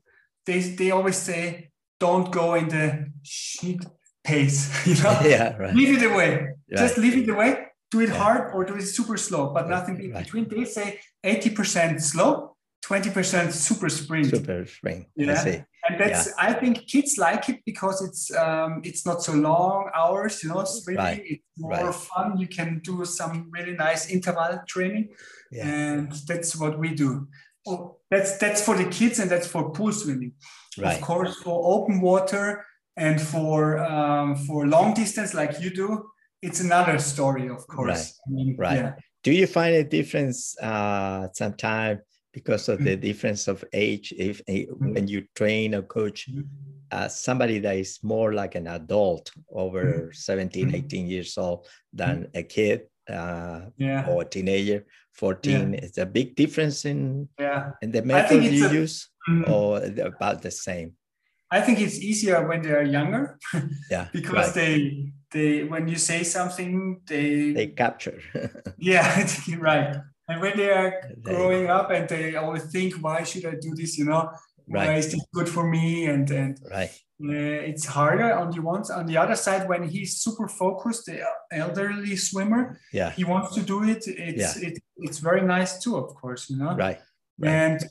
they 0.44 0.60
they 0.60 0.90
always 0.90 1.16
say 1.16 1.70
don't 2.00 2.30
go 2.32 2.54
in 2.54 2.68
the 2.68 3.12
sheet 3.22 3.84
pace. 4.24 4.60
You 4.86 5.02
know, 5.02 5.20
yeah, 5.24 5.56
right. 5.56 5.74
leave 5.74 6.02
it 6.02 6.04
away. 6.10 6.30
Right. 6.30 6.52
Just 6.82 6.98
leave 6.98 7.16
it 7.16 7.28
away. 7.28 7.66
Do 7.90 8.00
it 8.00 8.10
yeah. 8.10 8.16
hard 8.16 8.54
or 8.54 8.64
do 8.64 8.74
it 8.74 8.82
super 8.82 9.16
slow, 9.16 9.52
but 9.54 9.68
nothing 9.68 9.98
in 10.02 10.12
between. 10.12 10.46
They 10.48 10.64
say 10.64 11.00
80% 11.24 12.02
slow 12.02 12.56
20% 12.88 13.52
super 13.52 13.88
sprint. 13.88 14.26
Super 14.30 14.64
sprint. 14.66 15.06
Yeah. 15.16 15.62
And 15.88 15.98
that's 16.00 16.26
yeah. 16.26 16.32
I 16.38 16.52
think 16.52 16.86
kids 16.86 17.16
like 17.18 17.48
it 17.48 17.60
because 17.64 18.02
it's 18.02 18.34
um, 18.34 18.82
it's 18.84 19.06
not 19.06 19.22
so 19.22 19.32
long 19.32 19.90
hours, 19.94 20.42
you 20.42 20.50
know, 20.50 20.64
swimming. 20.64 21.02
Right. 21.02 21.22
It's 21.24 21.42
more 21.56 21.70
right. 21.70 21.94
fun. 21.94 22.38
You 22.38 22.46
can 22.46 22.80
do 22.84 23.04
some 23.04 23.50
really 23.50 23.72
nice 23.72 24.10
interval 24.10 24.60
training. 24.68 25.08
Yeah. 25.50 25.66
And 25.66 26.12
that's 26.26 26.56
what 26.56 26.78
we 26.78 26.94
do. 26.94 27.28
Oh, 27.66 27.96
that's 28.10 28.36
that's 28.38 28.64
for 28.64 28.76
the 28.76 28.88
kids 28.90 29.18
and 29.18 29.30
that's 29.30 29.46
for 29.46 29.70
pool 29.70 29.92
swimming. 29.92 30.32
Right. 30.78 30.96
Of 30.96 31.00
course, 31.00 31.36
for 31.36 31.74
open 31.74 32.00
water 32.00 32.64
and 32.96 33.20
for 33.20 33.78
um, 33.78 34.36
for 34.36 34.66
long 34.66 34.94
distance 34.94 35.32
like 35.32 35.60
you 35.60 35.70
do, 35.70 36.10
it's 36.42 36.60
another 36.60 36.98
story, 36.98 37.48
of 37.48 37.66
course. 37.66 37.88
Right. 37.88 38.12
I 38.26 38.30
mean, 38.30 38.56
right. 38.58 38.76
Yeah. 38.76 38.92
Do 39.24 39.32
you 39.32 39.46
find 39.46 39.74
a 39.74 39.84
difference 39.84 40.56
uh, 40.60 41.28
sometimes 41.32 42.00
because 42.32 42.68
of 42.68 42.78
the 42.78 42.90
mm-hmm. 42.90 43.00
difference 43.00 43.48
of 43.48 43.64
age. 43.72 44.12
If, 44.16 44.44
mm-hmm. 44.44 44.94
when 44.94 45.08
you 45.08 45.24
train 45.34 45.74
a 45.74 45.82
coach, 45.82 46.30
mm-hmm. 46.30 46.42
uh, 46.90 47.08
somebody 47.08 47.58
that 47.60 47.76
is 47.76 47.98
more 48.02 48.32
like 48.34 48.54
an 48.54 48.66
adult 48.66 49.30
over 49.50 50.10
17, 50.12 50.74
18 50.74 51.06
years 51.06 51.36
old 51.38 51.66
than 51.92 52.28
a 52.34 52.42
kid 52.42 52.82
uh, 53.08 53.62
yeah. 53.76 54.06
or 54.08 54.22
a 54.22 54.24
teenager, 54.24 54.84
14, 55.14 55.72
yeah. 55.72 55.80
it's 55.82 55.98
a 55.98 56.06
big 56.06 56.36
difference 56.36 56.84
in, 56.84 57.28
yeah. 57.38 57.72
in 57.82 57.90
the 57.90 58.02
method 58.02 58.44
you 58.44 58.66
a, 58.66 58.72
use 58.72 59.08
or 59.46 59.82
about 60.00 60.42
the 60.42 60.50
same. 60.50 60.92
I 61.50 61.62
think 61.62 61.80
it's 61.80 61.98
easier 61.98 62.46
when 62.46 62.60
they 62.60 62.72
are 62.72 62.82
younger. 62.82 63.38
yeah. 63.90 64.08
because 64.12 64.48
right. 64.48 64.54
they 64.54 65.12
they 65.30 65.64
when 65.64 65.88
you 65.88 65.96
say 65.96 66.22
something 66.22 67.00
they 67.06 67.52
they 67.52 67.66
capture. 67.68 68.20
yeah, 68.78 69.26
right 69.58 69.96
and 70.28 70.40
when 70.40 70.56
they 70.56 70.70
are 70.70 71.02
growing 71.22 71.68
up 71.68 71.90
and 71.90 72.08
they 72.08 72.36
always 72.36 72.64
think 72.70 72.94
why 72.96 73.22
should 73.22 73.46
i 73.46 73.54
do 73.60 73.74
this 73.74 73.98
you 73.98 74.04
know 74.04 74.30
right. 74.68 74.88
why 74.88 74.94
is 74.96 75.12
this 75.12 75.24
good 75.32 75.48
for 75.48 75.68
me 75.68 76.06
and 76.06 76.30
and 76.30 76.58
right 76.70 76.90
uh, 77.20 77.60
it's 77.70 77.84
harder 77.84 78.32
on 78.32 78.50
the 78.52 78.62
ones 78.62 78.90
on 78.90 79.04
the 79.06 79.16
other 79.16 79.34
side 79.34 79.68
when 79.68 79.82
he's 79.82 80.18
super 80.18 80.46
focused 80.46 81.06
the 81.06 81.20
elderly 81.50 82.14
swimmer 82.14 82.78
yeah 82.92 83.10
he 83.10 83.24
wants 83.24 83.54
to 83.54 83.62
do 83.62 83.82
it 83.82 84.04
it's 84.06 84.62
yeah. 84.62 84.68
it, 84.68 84.78
it's 84.98 85.18
very 85.18 85.42
nice 85.42 85.82
too 85.82 85.96
of 85.96 86.14
course 86.14 86.48
you 86.48 86.56
know 86.56 86.76
right, 86.76 87.00
right. 87.38 87.50
and 87.50 87.88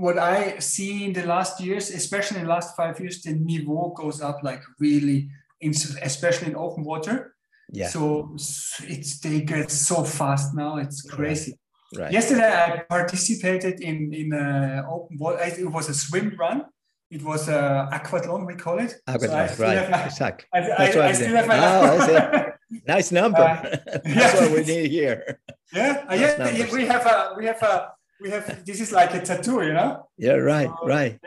what 0.00 0.18
I 0.18 0.58
see 0.58 1.04
in 1.04 1.12
the 1.12 1.26
last 1.26 1.60
years, 1.60 1.90
especially 1.90 2.38
in 2.38 2.44
the 2.44 2.50
last 2.50 2.76
five 2.76 2.98
years, 3.00 3.22
the 3.22 3.34
niveau 3.34 3.94
goes 3.94 4.20
up 4.20 4.42
like 4.42 4.62
really, 4.78 5.28
in, 5.60 5.72
especially 6.02 6.48
in 6.48 6.56
open 6.56 6.84
water. 6.84 7.34
Yeah. 7.70 7.88
So 7.88 8.34
it's 8.34 9.20
they 9.20 9.42
get 9.42 9.70
so 9.70 10.04
fast 10.04 10.54
now. 10.54 10.78
It's 10.78 11.02
crazy. 11.02 11.58
Right. 11.94 12.04
right. 12.04 12.12
Yesterday 12.12 12.52
I 12.52 12.82
participated 12.88 13.80
in 13.80 14.12
in 14.14 14.32
a 14.32 14.86
open 14.88 15.18
water. 15.18 15.38
It 15.42 15.70
was 15.70 15.88
a 15.88 15.94
swim 15.94 16.34
run. 16.38 16.64
It 17.10 17.22
was 17.22 17.48
a 17.48 17.88
aquathlon. 17.92 18.46
We 18.46 18.54
call 18.54 18.78
it. 18.78 18.94
Aquathlon, 19.06 19.56
so 19.56 19.62
right? 19.64 19.90
My, 19.90 20.04
exactly. 20.04 20.46
I, 20.52 20.60
That's 20.60 20.96
I, 20.96 21.00
I, 21.00 21.08
I 21.08 21.12
still 21.12 21.36
have 21.36 21.46
my. 21.46 21.58
Oh, 21.58 22.52
nice 22.86 23.12
number. 23.12 23.40
Uh, 23.40 23.62
That's 24.04 24.04
yeah. 24.04 24.40
what 24.40 24.52
we 24.52 24.64
need 24.64 24.90
here. 24.90 25.40
Yeah, 25.72 26.04
uh, 26.08 26.14
yeah, 26.14 26.50
yeah. 26.50 26.72
We 26.72 26.86
have 26.86 27.06
a 27.06 27.34
we 27.36 27.46
have 27.46 27.62
a 27.62 27.92
we 28.20 28.30
have. 28.30 28.64
This 28.64 28.80
is 28.80 28.92
like 28.92 29.14
a 29.14 29.20
tattoo, 29.20 29.62
you 29.62 29.72
know. 29.72 30.08
Yeah. 30.18 30.34
Right. 30.34 30.68
So, 30.68 30.86
right. 30.86 31.18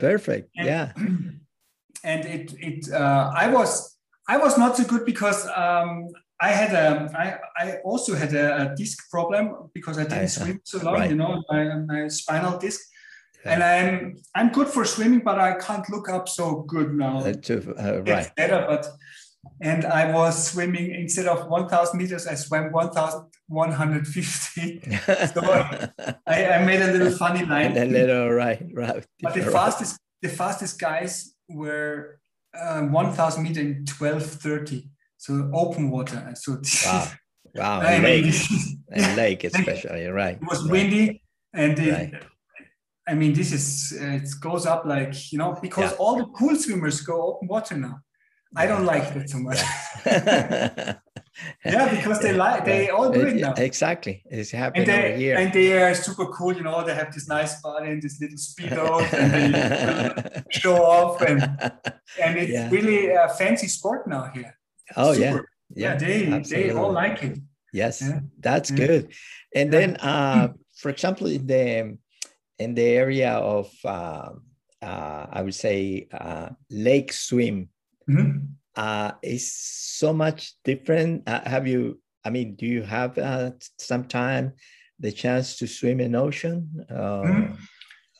Perfect. 0.00 0.50
And, 0.56 0.66
yeah. 0.66 0.92
And 2.06 2.26
it 2.26 2.52
it 2.58 2.92
uh, 2.92 3.32
I 3.34 3.48
was 3.48 3.93
I 4.28 4.36
was 4.38 4.56
not 4.56 4.76
so 4.76 4.84
good 4.84 5.04
because 5.04 5.46
um, 5.48 6.08
I 6.40 6.48
had 6.48 6.72
a 6.74 7.10
I, 7.16 7.38
I 7.64 7.76
also 7.84 8.14
had 8.14 8.34
a, 8.34 8.62
a 8.62 8.74
disc 8.74 9.10
problem 9.10 9.70
because 9.74 9.98
I 9.98 10.04
didn't 10.04 10.28
swim 10.28 10.60
so 10.64 10.78
long, 10.78 10.94
right. 10.94 11.10
you 11.10 11.16
know, 11.16 11.42
my, 11.50 11.74
my 11.76 12.08
spinal 12.08 12.58
disc. 12.58 12.80
Yeah. 13.44 13.52
And 13.52 13.62
I'm 13.62 14.16
I'm 14.34 14.50
good 14.50 14.68
for 14.68 14.84
swimming, 14.84 15.20
but 15.20 15.38
I 15.38 15.54
can't 15.54 15.88
look 15.90 16.08
up 16.08 16.28
so 16.28 16.62
good 16.62 16.94
now. 16.94 17.18
Uh, 17.18 17.32
to, 17.32 17.74
uh, 17.76 18.02
right. 18.02 18.34
better, 18.36 18.64
but 18.66 18.88
and 19.60 19.84
I 19.84 20.10
was 20.12 20.50
swimming 20.50 20.94
instead 20.94 21.26
of 21.26 21.48
1,000 21.48 21.98
meters, 21.98 22.26
I 22.26 22.34
swam 22.34 22.72
1,150. 22.72 24.80
so 25.34 25.42
I, 26.26 26.46
I, 26.46 26.64
made 26.64 26.80
a 26.80 26.90
little 26.92 27.12
funny 27.12 27.44
line. 27.44 27.76
a 27.76 27.84
little 27.84 28.30
right, 28.30 28.64
right. 28.72 29.04
But 29.20 29.34
the 29.34 29.42
fastest 29.52 30.00
the 30.22 30.30
fastest 30.30 30.80
guys 30.80 31.34
were 31.48 32.18
uh, 32.60 32.82
1000 32.82 33.42
meter 33.42 33.60
in 33.60 33.84
1230 33.86 34.88
so 35.24 35.50
open 35.54 35.90
water. 35.90 36.32
So 36.34 36.60
wow. 36.86 37.08
Wow 37.54 37.80
and 37.80 38.02
lake. 38.04 38.34
And 38.92 39.16
lake 39.16 39.42
especially 39.44 40.06
right. 40.06 40.36
It 40.36 40.46
was 40.46 40.68
windy 40.68 41.22
and 41.52 41.78
it, 41.78 41.92
right. 41.92 42.14
i 43.08 43.14
mean 43.14 43.32
this 43.32 43.52
is 43.52 43.96
uh, 44.00 44.18
it 44.20 44.28
goes 44.40 44.66
up 44.66 44.84
like 44.84 45.32
you 45.32 45.38
know 45.38 45.56
because 45.62 45.90
yeah. 45.92 45.96
all 45.98 46.16
the 46.16 46.26
pool 46.26 46.54
swimmers 46.56 47.00
go 47.00 47.16
open 47.28 47.48
water 47.48 47.76
now. 47.76 48.00
I 48.56 48.66
don't 48.66 48.84
like 48.84 49.16
it 49.16 49.28
so 49.30 49.38
much. 49.38 49.60
yeah, 51.64 51.88
because 51.90 52.20
they 52.20 52.32
like 52.32 52.64
they 52.64 52.90
all 52.90 53.10
do 53.10 53.26
it 53.26 53.36
now. 53.36 53.54
Exactly, 53.56 54.22
it's 54.26 54.50
happening 54.50 54.88
and 54.88 54.90
they, 54.90 55.08
over 55.08 55.16
here. 55.16 55.36
And 55.36 55.52
they 55.52 55.82
are 55.82 55.94
super 55.94 56.26
cool. 56.26 56.54
You 56.54 56.62
know, 56.62 56.84
they 56.84 56.94
have 56.94 57.12
this 57.12 57.28
nice 57.28 57.60
body 57.60 57.90
and 57.90 58.02
this 58.02 58.20
little 58.20 58.36
speedo, 58.36 59.02
and 59.12 59.54
they 59.54 60.42
show 60.50 60.76
off, 60.76 61.20
and 61.22 61.42
and 62.22 62.38
it's 62.38 62.52
yeah. 62.52 62.70
really 62.70 63.08
a 63.08 63.28
fancy 63.28 63.66
sport 63.66 64.06
now 64.06 64.30
here. 64.32 64.56
Oh 64.96 65.12
super. 65.12 65.48
yeah. 65.74 65.92
yeah, 65.92 65.92
yeah, 65.92 65.96
they 65.96 66.32
Absolutely. 66.32 66.70
they 66.70 66.76
all 66.78 66.92
like 66.92 67.22
it. 67.22 67.38
Yes, 67.72 68.02
yeah. 68.02 68.20
that's 68.38 68.70
good. 68.70 69.12
And 69.54 69.72
then, 69.72 69.96
uh, 70.00 70.48
for 70.76 70.90
example, 70.90 71.26
in 71.26 71.46
the 71.46 71.98
in 72.60 72.74
the 72.74 72.86
area 72.86 73.32
of 73.32 73.72
uh, 73.84 74.30
uh, 74.80 75.26
I 75.32 75.42
would 75.42 75.54
say 75.54 76.06
uh, 76.12 76.50
lake 76.70 77.12
swim. 77.12 77.70
Mm-hmm 78.08 78.54
uh, 78.76 79.12
is 79.22 79.52
so 79.52 80.12
much 80.12 80.54
different. 80.64 81.28
Uh, 81.28 81.48
have 81.48 81.66
you, 81.66 82.00
I 82.24 82.30
mean, 82.30 82.56
do 82.56 82.66
you 82.66 82.82
have 82.82 83.18
uh, 83.18 83.52
sometime 83.78 84.52
the 84.98 85.12
chance 85.12 85.56
to 85.58 85.66
swim 85.66 86.00
in 86.00 86.14
ocean? 86.14 86.86
Uh, 86.90 86.94
mm-hmm. 86.94 87.54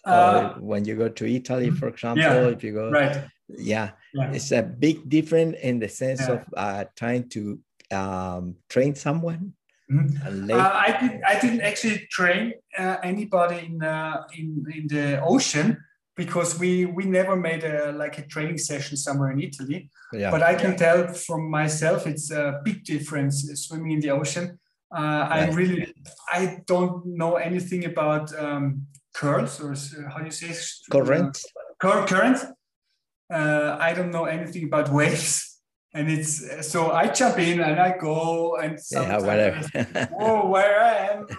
Uh, 0.04 0.54
when 0.60 0.84
you 0.84 0.96
go 0.96 1.08
to 1.08 1.24
Italy, 1.24 1.70
for 1.70 1.88
example, 1.88 2.22
yeah, 2.22 2.48
if 2.48 2.62
you 2.62 2.74
go, 2.74 2.90
right. 2.90 3.24
yeah, 3.48 3.92
yeah, 4.12 4.32
it's 4.32 4.52
a 4.52 4.62
big 4.62 5.08
difference 5.08 5.56
in 5.62 5.78
the 5.78 5.88
sense 5.88 6.20
yeah. 6.20 6.32
of 6.32 6.44
uh, 6.54 6.84
trying 6.94 7.26
to 7.30 7.58
um, 7.90 8.54
train 8.68 8.94
someone. 8.94 9.54
Mm-hmm. 9.90 10.50
Uh, 10.50 10.56
I 10.56 10.96
did. 11.00 11.22
I 11.26 11.40
didn't 11.40 11.62
actually 11.62 12.06
train 12.10 12.52
uh, 12.78 12.96
anybody 13.02 13.64
in, 13.64 13.82
uh, 13.82 14.24
in 14.36 14.64
in 14.74 14.86
the 14.88 15.22
ocean 15.22 15.78
because 16.16 16.58
we 16.58 16.86
we 16.86 17.04
never 17.04 17.36
made 17.36 17.64
a 17.64 17.92
like 17.92 18.18
a 18.18 18.26
training 18.26 18.58
session 18.58 18.96
somewhere 18.96 19.30
in 19.32 19.40
Italy. 19.40 19.90
Yeah. 20.12 20.30
But 20.30 20.42
I 20.42 20.54
can 20.54 20.72
yeah. 20.72 20.76
tell 20.76 21.08
from 21.08 21.50
myself 21.50 22.06
it's 22.06 22.30
a 22.30 22.60
big 22.64 22.84
difference 22.84 23.36
swimming 23.54 23.92
in 23.92 24.00
the 24.00 24.10
ocean. 24.10 24.58
Uh, 24.96 25.00
right. 25.00 25.50
I 25.50 25.52
really 25.52 25.92
I 26.28 26.62
don't 26.66 27.04
know 27.04 27.34
anything 27.36 27.84
about 27.84 28.36
um, 28.38 28.86
curls 29.12 29.60
or 29.60 29.74
how 30.08 30.18
do 30.18 30.26
you 30.26 30.30
say 30.30 30.54
current 30.90 31.38
uh, 31.82 32.06
current. 32.06 32.38
Uh, 33.32 33.76
I 33.80 33.94
don't 33.94 34.10
know 34.10 34.26
anything 34.26 34.64
about 34.64 34.92
waves. 34.92 35.50
And 35.96 36.10
it's 36.10 36.66
so 36.72 36.90
I 36.90 37.06
jump 37.06 37.38
in 37.38 37.60
and 37.60 37.78
I 37.78 37.96
go 37.96 38.56
and 38.56 38.76
yeah, 38.90 39.16
whatever. 39.18 40.10
oh, 40.18 40.48
where 40.48 40.82
I 40.82 40.94
am, 41.12 41.26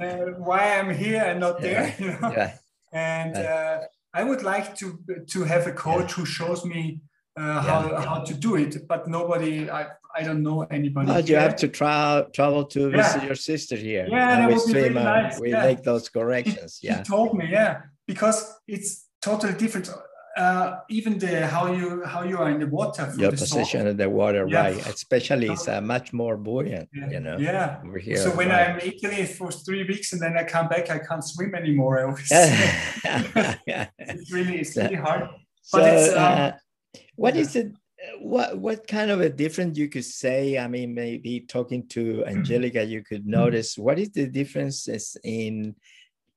uh, 0.00 0.32
why 0.38 0.78
I'm 0.78 0.92
here 0.92 1.22
and 1.22 1.38
not 1.38 1.60
there, 1.60 1.94
you 2.00 2.08
know. 2.08 2.32
Yeah. 2.32 2.56
And 2.92 3.36
uh, 3.36 3.78
I 4.14 4.22
would 4.22 4.42
like 4.42 4.76
to 4.76 4.98
to 5.32 5.44
have 5.44 5.66
a 5.66 5.72
coach 5.72 6.10
yeah. 6.10 6.14
who 6.16 6.24
shows 6.24 6.64
me 6.64 7.00
uh, 7.36 7.60
how 7.60 7.90
yeah. 7.90 8.00
how 8.00 8.18
to 8.28 8.34
do 8.34 8.54
it, 8.56 8.86
but 8.88 9.08
nobody. 9.08 9.68
I 9.68 9.88
I 10.16 10.22
don't 10.22 10.42
know 10.42 10.62
anybody. 10.62 11.08
But 11.08 11.28
you 11.28 11.36
have 11.36 11.56
to 11.56 11.68
try, 11.68 12.24
travel 12.32 12.64
to 12.66 12.90
yeah. 12.90 12.96
visit 13.02 13.24
your 13.24 13.34
sister 13.34 13.76
here. 13.76 14.06
Yeah, 14.08 14.38
and 14.38 14.52
we 14.52 14.58
swim. 14.60 14.74
Really 14.74 14.94
nice. 14.94 15.40
We 15.40 15.50
make 15.50 15.82
those 15.82 16.08
corrections. 16.08 16.78
He, 16.80 16.86
yeah, 16.86 16.98
he 16.98 17.02
told 17.02 17.36
me. 17.36 17.48
Yeah, 17.50 17.82
because 18.06 18.38
it's 18.68 19.06
totally 19.20 19.54
different. 19.54 19.90
Uh, 20.36 20.80
even 20.88 21.16
the 21.16 21.46
how 21.46 21.72
you 21.72 22.02
how 22.04 22.24
you 22.24 22.36
are 22.38 22.50
in 22.50 22.58
the 22.58 22.66
water. 22.66 23.04
Your 23.16 23.30
the 23.30 23.36
position 23.36 23.80
salt. 23.80 23.90
in 23.90 23.96
the 23.96 24.10
water, 24.10 24.44
yeah. 24.48 24.62
right? 24.62 24.86
Especially 24.88 25.48
it's 25.48 25.68
uh, 25.68 25.80
much 25.80 26.12
more 26.12 26.36
buoyant. 26.36 26.88
Yeah. 26.92 27.10
You 27.10 27.20
know. 27.20 27.36
Yeah. 27.38 27.80
Over 27.84 27.98
here. 27.98 28.16
So 28.16 28.30
when 28.30 28.48
right. 28.48 28.70
I'm 28.70 28.80
in 28.80 28.92
Italy 28.92 29.26
for 29.26 29.52
three 29.52 29.84
weeks 29.84 30.12
and 30.12 30.20
then 30.20 30.36
I 30.36 30.42
come 30.42 30.66
back, 30.68 30.90
I 30.90 30.98
can't 30.98 31.22
swim 31.22 31.54
anymore. 31.54 32.00
I 32.00 32.02
always. 32.02 32.28
it's 32.32 34.32
really 34.32 34.58
it's 34.58 34.76
really 34.76 34.96
hard. 34.96 35.28
But 35.72 35.80
so, 35.80 35.84
it's. 35.84 36.12
Um, 36.14 36.22
uh, 36.22 36.50
what 37.14 37.36
is 37.36 37.54
it? 37.54 37.72
What 38.18 38.58
what 38.58 38.88
kind 38.88 39.12
of 39.12 39.20
a 39.20 39.30
difference 39.30 39.78
you 39.78 39.88
could 39.88 40.04
say? 40.04 40.58
I 40.58 40.66
mean, 40.66 40.94
maybe 40.94 41.38
talking 41.40 41.86
to 41.90 42.24
Angelica, 42.26 42.84
you 42.84 43.04
could 43.04 43.24
notice 43.24 43.78
what 43.78 44.00
is 44.00 44.10
the 44.10 44.26
differences 44.26 45.16
in 45.22 45.76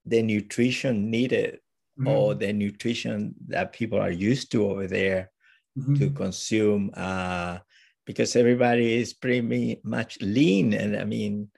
the 0.06 0.22
nutrition 0.22 1.10
needed 1.10 1.62
mm-hmm. 2.00 2.08
or 2.08 2.36
the 2.36 2.54
nutrition 2.54 3.34
that 3.48 3.74
people 3.74 4.00
are 4.00 4.12
used 4.12 4.52
to 4.52 4.70
over 4.70 4.88
there 4.88 5.32
mm-hmm. 5.78 5.96
to 5.96 6.10
consume 6.12 6.92
uh, 6.96 7.58
because 8.06 8.36
everybody 8.36 8.96
is 8.96 9.14
pretty 9.14 9.80
much 9.84 10.18
lean 10.22 10.74
and 10.74 10.96
i 10.96 11.04
mean 11.04 11.50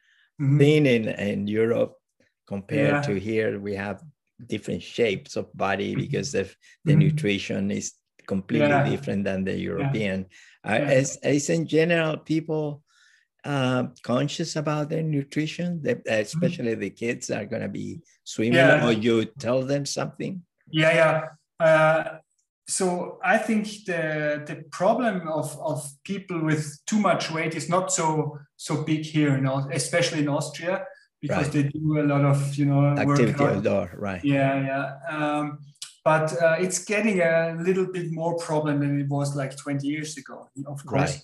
mm-hmm. 0.41 0.58
lean 0.58 0.86
in, 0.86 1.08
in 1.08 1.47
europe 1.47 1.93
compared 2.47 2.93
yeah. 2.93 3.02
to 3.02 3.19
here 3.19 3.60
we 3.60 3.75
have 3.75 4.02
different 4.47 4.82
shapes 4.82 5.36
of 5.36 5.52
body 5.54 5.91
mm-hmm. 5.91 6.02
because 6.02 6.34
of 6.34 6.56
the 6.86 6.93
mm-hmm. 6.93 6.99
nutrition 6.99 7.71
is 7.71 7.93
completely 8.28 8.67
yeah. 8.67 8.89
different 8.89 9.23
than 9.23 9.43
the 9.43 9.58
european 9.58 10.25
yeah. 10.30 10.36
Uh, 10.62 10.75
as, 10.75 11.17
as 11.23 11.49
in 11.49 11.65
general 11.65 12.17
people 12.17 12.84
uh, 13.43 13.88
conscious 14.04 14.56
about 14.56 14.89
their 14.89 15.04
nutrition, 15.04 15.82
they, 15.82 15.95
mm-hmm. 15.95 16.21
especially 16.21 16.75
the 16.75 16.89
kids 16.89 17.30
are 17.30 17.45
going 17.45 17.62
to 17.62 17.69
be 17.69 18.02
swimming, 18.23 18.54
yeah. 18.54 18.86
or 18.86 18.91
you 18.91 19.25
tell 19.25 19.63
them 19.63 19.86
something? 19.86 20.41
Yeah, 20.71 20.93
yeah. 21.60 21.65
Uh, 21.65 22.17
so 22.67 23.17
I 23.23 23.38
think 23.39 23.65
the 23.86 24.43
the 24.45 24.63
problem 24.71 25.28
of, 25.28 25.58
of 25.60 25.89
people 26.04 26.43
with 26.43 26.80
too 26.86 26.99
much 26.99 27.32
weight 27.32 27.56
is 27.56 27.67
not 27.67 27.91
so 27.91 28.38
so 28.58 28.84
big 28.84 29.06
here, 29.06 29.38
know, 29.39 29.67
especially 29.71 30.19
in 30.19 30.30
Austria, 30.30 30.86
because 31.21 31.45
right. 31.45 31.52
they 31.52 31.63
do 31.63 31.99
a 31.99 32.06
lot 32.06 32.23
of 32.23 32.56
you 32.56 32.65
know 32.65 32.86
activity 32.95 33.43
outdoor, 33.43 33.91
right? 33.97 34.23
Yeah, 34.23 34.62
yeah. 34.62 35.17
Um, 35.17 35.60
but 36.06 36.32
uh, 36.41 36.56
it's 36.60 36.86
getting 36.86 37.21
a 37.21 37.58
little 37.60 37.86
bit 37.91 38.12
more 38.12 38.38
problem 38.38 38.80
than 38.80 38.99
it 38.99 39.08
was 39.08 39.36
like 39.36 39.56
20 39.58 39.86
years 39.86 40.17
ago, 40.17 40.49
of 40.65 40.86
course. 40.86 41.12
Right. 41.12 41.21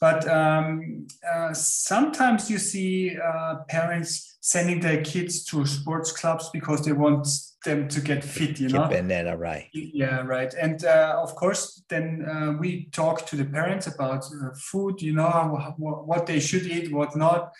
But 0.00 0.28
um, 0.28 1.06
uh, 1.28 1.52
sometimes 1.52 2.50
you 2.50 2.58
see 2.58 3.16
uh, 3.16 3.56
parents 3.68 4.38
sending 4.40 4.80
their 4.80 5.02
kids 5.02 5.44
to 5.46 5.66
sports 5.66 6.12
clubs 6.12 6.50
because 6.50 6.84
they 6.84 6.92
want 6.92 7.26
them 7.64 7.88
to 7.88 8.00
get 8.00 8.22
fit, 8.22 8.60
you 8.60 8.68
know. 8.68 8.86
Banana, 8.86 9.36
right? 9.36 9.66
Yeah, 9.72 10.20
right. 10.20 10.54
And 10.54 10.84
uh, 10.84 11.18
of 11.20 11.34
course, 11.34 11.82
then 11.88 12.24
uh, 12.30 12.52
we 12.58 12.88
talk 12.92 13.26
to 13.26 13.36
the 13.36 13.44
parents 13.44 13.88
about 13.88 14.24
uh, 14.24 14.54
food, 14.56 15.02
you 15.02 15.14
know, 15.14 15.74
what 15.78 16.26
they 16.26 16.38
should 16.38 16.66
eat, 16.66 16.92
what 16.92 17.16
not. 17.16 17.52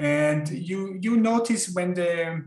And 0.00 0.48
you 0.48 0.98
you 1.02 1.18
notice 1.18 1.74
when 1.74 1.92
the 1.92 2.42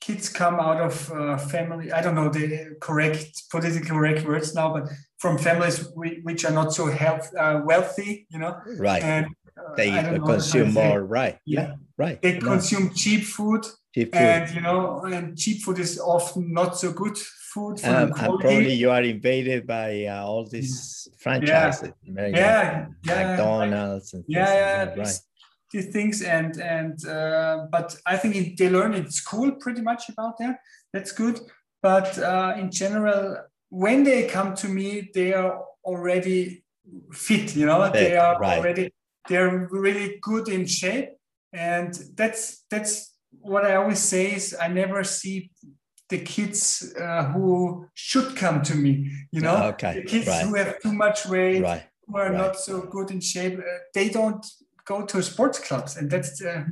kids 0.00 0.28
come 0.28 0.60
out 0.60 0.80
of 0.80 1.10
uh, 1.10 1.36
family, 1.36 1.90
I 1.90 2.00
don't 2.00 2.14
know 2.14 2.28
the 2.28 2.76
correct 2.80 3.50
politically 3.50 3.88
correct 3.88 4.24
words 4.24 4.54
now, 4.54 4.72
but 4.72 4.88
from 5.18 5.38
families 5.38 5.88
which 6.22 6.44
are 6.44 6.52
not 6.52 6.72
so 6.72 6.86
health 6.86 7.30
uh, 7.38 7.60
wealthy, 7.64 8.26
you 8.30 8.38
know. 8.38 8.56
Right. 8.78 9.02
And 9.02 9.26
uh, 9.56 9.74
they 9.76 9.90
consume 10.24 10.72
more. 10.72 11.02
Right. 11.02 11.38
Yeah. 11.44 11.60
yeah. 11.60 11.74
Right. 11.96 12.20
They 12.20 12.38
consume 12.38 12.92
cheap 12.92 13.24
food. 13.24 13.64
Cheap 13.94 14.12
food. 14.12 14.20
And 14.20 14.54
you 14.54 14.60
know, 14.60 15.04
and 15.04 15.38
cheap 15.38 15.62
food 15.62 15.78
is 15.78 16.00
often 16.00 16.52
not 16.52 16.76
so 16.76 16.92
good 16.92 17.16
food. 17.16 17.80
For 17.80 17.88
um, 17.88 17.94
and 17.94 18.14
probably 18.14 18.72
you 18.72 18.90
are 18.90 19.02
invaded 19.02 19.66
by 19.66 20.06
uh, 20.06 20.24
all 20.24 20.44
these 20.46 21.08
franchises. 21.18 21.92
Yeah. 22.02 22.26
Yeah. 22.26 22.86
yeah. 23.04 23.28
McDonald's 23.28 24.12
and 24.14 24.24
yeah, 24.26 24.54
yeah. 24.54 24.84
Like 24.90 24.98
right. 24.98 25.20
These 25.72 25.88
things 25.92 26.22
and 26.22 26.60
and 26.60 27.04
uh, 27.06 27.66
but 27.70 27.96
I 28.06 28.16
think 28.16 28.56
they 28.56 28.68
learn 28.68 28.94
in 28.94 29.10
school 29.10 29.52
pretty 29.52 29.82
much 29.82 30.08
about 30.08 30.38
that. 30.38 30.58
That's 30.92 31.12
good. 31.12 31.40
But 31.82 32.18
uh, 32.18 32.54
in 32.58 32.70
general, 32.70 33.38
when 33.74 34.04
they 34.04 34.28
come 34.28 34.54
to 34.54 34.68
me, 34.68 35.10
they 35.14 35.32
are 35.32 35.64
already 35.84 36.64
fit, 37.12 37.56
you 37.56 37.66
know, 37.66 37.90
they 37.90 38.16
are 38.16 38.38
right. 38.38 38.58
already, 38.58 38.92
they're 39.28 39.68
really 39.68 40.18
good 40.22 40.48
in 40.48 40.64
shape. 40.64 41.08
And 41.52 41.92
that's, 42.14 42.64
that's 42.70 43.16
what 43.40 43.64
I 43.64 43.74
always 43.74 43.98
say 43.98 44.34
is 44.34 44.56
I 44.60 44.68
never 44.68 45.02
see 45.02 45.50
the 46.08 46.18
kids 46.18 46.94
uh, 47.00 47.24
who 47.32 47.88
should 47.94 48.36
come 48.36 48.62
to 48.62 48.76
me, 48.76 49.10
you 49.32 49.40
know, 49.40 49.56
ah, 49.56 49.66
okay. 49.70 49.94
the 49.94 50.04
kids 50.04 50.28
right. 50.28 50.46
who 50.46 50.54
have 50.54 50.80
too 50.80 50.92
much 50.92 51.26
weight, 51.26 51.62
right. 51.62 51.82
who 52.06 52.16
are 52.16 52.30
not 52.30 52.56
so 52.56 52.82
good 52.82 53.10
in 53.10 53.20
shape, 53.20 53.58
uh, 53.58 53.78
they 53.92 54.08
don't 54.08 54.46
go 54.84 55.04
to 55.04 55.20
sports 55.20 55.58
clubs. 55.58 55.96
And 55.96 56.08
that's, 56.08 56.40
uh, 56.40 56.62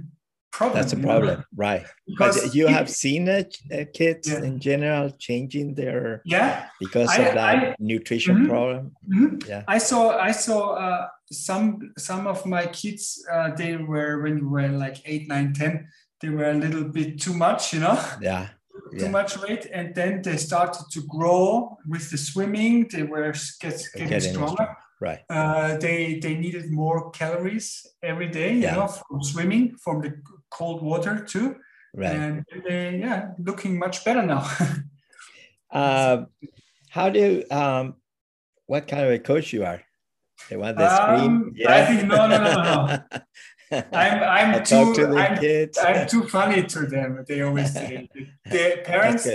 problem. 0.53 0.81
That's 0.81 0.93
a 0.93 0.97
problem, 0.97 1.39
know? 1.39 1.45
right? 1.57 1.85
Because 2.07 2.41
but 2.41 2.55
you 2.55 2.67
have 2.69 2.89
seen 2.89 3.27
it, 3.29 3.57
uh, 3.73 3.85
kids 3.93 4.31
yeah. 4.31 4.43
in 4.43 4.61
general 4.61 5.11
changing 5.19 5.75
their 5.75 6.23
yeah 6.25 6.69
because 6.79 7.09
I, 7.09 7.17
of 7.17 7.35
that 7.35 7.57
I, 7.57 7.77
nutrition 7.79 8.37
mm-hmm, 8.37 8.49
problem. 8.49 8.93
Mm-hmm. 9.13 9.49
Yeah, 9.49 9.65
I 9.67 9.79
saw 9.79 10.17
I 10.19 10.33
saw 10.33 10.75
uh, 10.75 11.09
some 11.31 11.93
some 11.99 12.27
of 12.27 12.47
my 12.47 12.67
kids. 12.67 13.25
Uh, 13.33 13.51
they 13.55 13.77
were 13.77 14.23
when 14.23 14.37
we 14.37 14.47
were 14.47 14.69
like 14.69 15.03
eight, 15.05 15.29
nine, 15.29 15.53
ten. 15.53 15.89
They 16.21 16.29
were 16.29 16.51
a 16.51 16.55
little 16.55 16.85
bit 16.85 17.21
too 17.21 17.35
much, 17.35 17.73
you 17.73 17.81
know. 17.81 17.99
Yeah. 18.21 18.49
Too 18.99 19.05
yeah. 19.05 19.11
much 19.11 19.39
weight, 19.39 19.67
and 19.73 19.95
then 19.95 20.23
they 20.23 20.37
started 20.37 20.85
to 20.93 21.01
grow 21.07 21.79
with 21.87 22.11
the 22.11 22.19
swimming. 22.19 22.89
They 22.89 23.05
were 23.05 23.33
get, 23.61 23.83
getting, 23.93 24.09
getting 24.09 24.33
stronger. 24.33 24.77
Right 25.03 25.21
uh, 25.29 25.79
they 25.79 26.21
they 26.21 26.37
needed 26.37 26.71
more 26.71 27.11
calories 27.11 27.85
every 28.05 28.29
day 28.29 28.55
you 28.55 28.71
know 28.71 28.87
from 28.87 29.21
swimming 29.21 29.75
from 29.83 30.01
the 30.01 30.15
cold 30.53 30.83
water 30.83 31.25
too. 31.25 31.57
Right. 31.95 32.17
And 32.17 32.45
they, 32.67 32.99
yeah, 32.99 33.33
looking 33.39 33.79
much 33.79 34.05
better 34.05 34.23
now. 34.23 34.49
uh, 35.71 36.25
how 36.91 37.11
do, 37.11 37.45
um, 37.51 37.97
what 38.67 38.89
kind 38.89 39.05
of 39.05 39.11
a 39.11 39.19
coach 39.19 39.53
you 39.53 39.65
are? 39.65 39.83
The 40.49 40.59
one 40.59 40.75
that 40.77 41.01
um, 41.01 41.19
scream? 41.19 41.53
Yeah. 41.57 41.75
I 41.75 41.87
think 41.87 42.09
no, 42.09 42.27
no, 42.27 42.39
no, 42.43 42.53
no. 42.63 43.21
I'm 43.93 44.23
I'm 44.23 44.65
too 44.65 44.95
to 44.95 45.17
I'm, 45.17 45.39
kids. 45.39 45.79
I'm 45.79 46.07
too 46.15 46.29
funny 46.29 46.63
to 46.65 46.81
them. 46.87 47.25
They 47.27 47.41
always 47.43 47.73
say 47.73 48.09
the 48.45 48.83
parents 48.85 49.29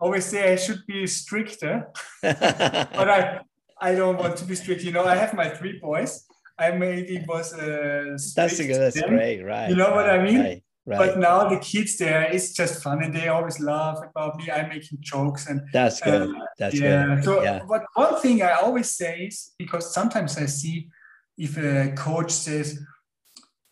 always 0.00 0.24
say 0.24 0.52
I 0.52 0.56
should 0.56 0.84
be 0.86 1.06
stricter, 1.06 1.92
but 2.22 3.08
I 3.08 3.40
I 3.80 3.94
don't 3.94 4.18
want 4.18 4.36
to 4.38 4.44
be 4.44 4.54
strict. 4.56 4.82
You 4.82 4.92
know, 4.92 5.04
I 5.04 5.16
have 5.16 5.34
my 5.34 5.48
three 5.48 5.78
boys. 5.78 6.26
I 6.58 6.72
maybe 6.72 7.24
was 7.26 7.52
uh, 7.52 8.16
that's 8.34 8.34
that's 8.34 9.00
great, 9.00 9.42
right? 9.42 9.70
You 9.70 9.76
know 9.76 9.90
right, 9.90 9.96
what 9.96 10.10
I 10.10 10.22
mean? 10.22 10.40
Right, 10.40 10.63
right. 10.86 10.98
But 10.98 11.18
now 11.18 11.48
the 11.48 11.58
kids 11.58 11.96
there, 11.96 12.22
it's 12.22 12.52
just 12.52 12.82
fun, 12.82 13.02
and 13.02 13.14
they 13.14 13.28
always 13.28 13.60
laugh 13.60 13.98
about 14.02 14.36
me. 14.36 14.50
I'm 14.50 14.68
making 14.68 14.98
jokes, 15.00 15.46
and 15.48 15.62
that's 15.72 16.00
good. 16.00 16.30
Uh, 16.30 16.40
that's 16.58 16.78
yeah. 16.78 17.16
Good. 17.16 17.24
So, 17.24 17.42
yeah. 17.42 17.60
but 17.68 17.84
one 17.94 18.20
thing 18.20 18.42
I 18.42 18.52
always 18.52 18.90
say 18.90 19.26
is 19.26 19.52
because 19.58 19.92
sometimes 19.92 20.36
I 20.38 20.46
see 20.46 20.88
if 21.36 21.56
a 21.56 21.92
coach 21.96 22.30
says 22.30 22.78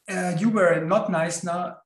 uh, 0.08 0.36
you 0.38 0.50
were 0.50 0.84
not 0.84 1.10
nice 1.10 1.44
now. 1.44 1.76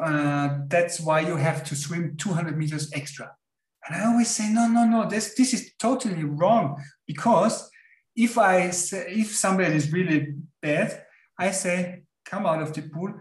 Uh, 0.00 0.58
that's 0.68 1.00
why 1.00 1.20
you 1.20 1.36
have 1.36 1.64
to 1.64 1.74
swim 1.74 2.16
200 2.16 2.56
meters 2.56 2.90
extra. 2.92 3.30
And 3.86 3.96
I 3.96 4.06
always 4.06 4.28
say, 4.28 4.50
no, 4.50 4.66
no, 4.68 4.84
no, 4.84 5.08
this, 5.08 5.34
this 5.34 5.52
is 5.52 5.72
totally 5.78 6.24
wrong. 6.24 6.82
Because 7.06 7.68
if 8.16 8.38
I 8.38 8.70
say, 8.70 9.06
if 9.08 9.34
somebody 9.34 9.74
is 9.74 9.92
really 9.92 10.34
bad, 10.62 11.04
I 11.38 11.50
say, 11.50 12.04
come 12.24 12.46
out 12.46 12.62
of 12.62 12.72
the 12.72 12.82
pool 12.82 13.12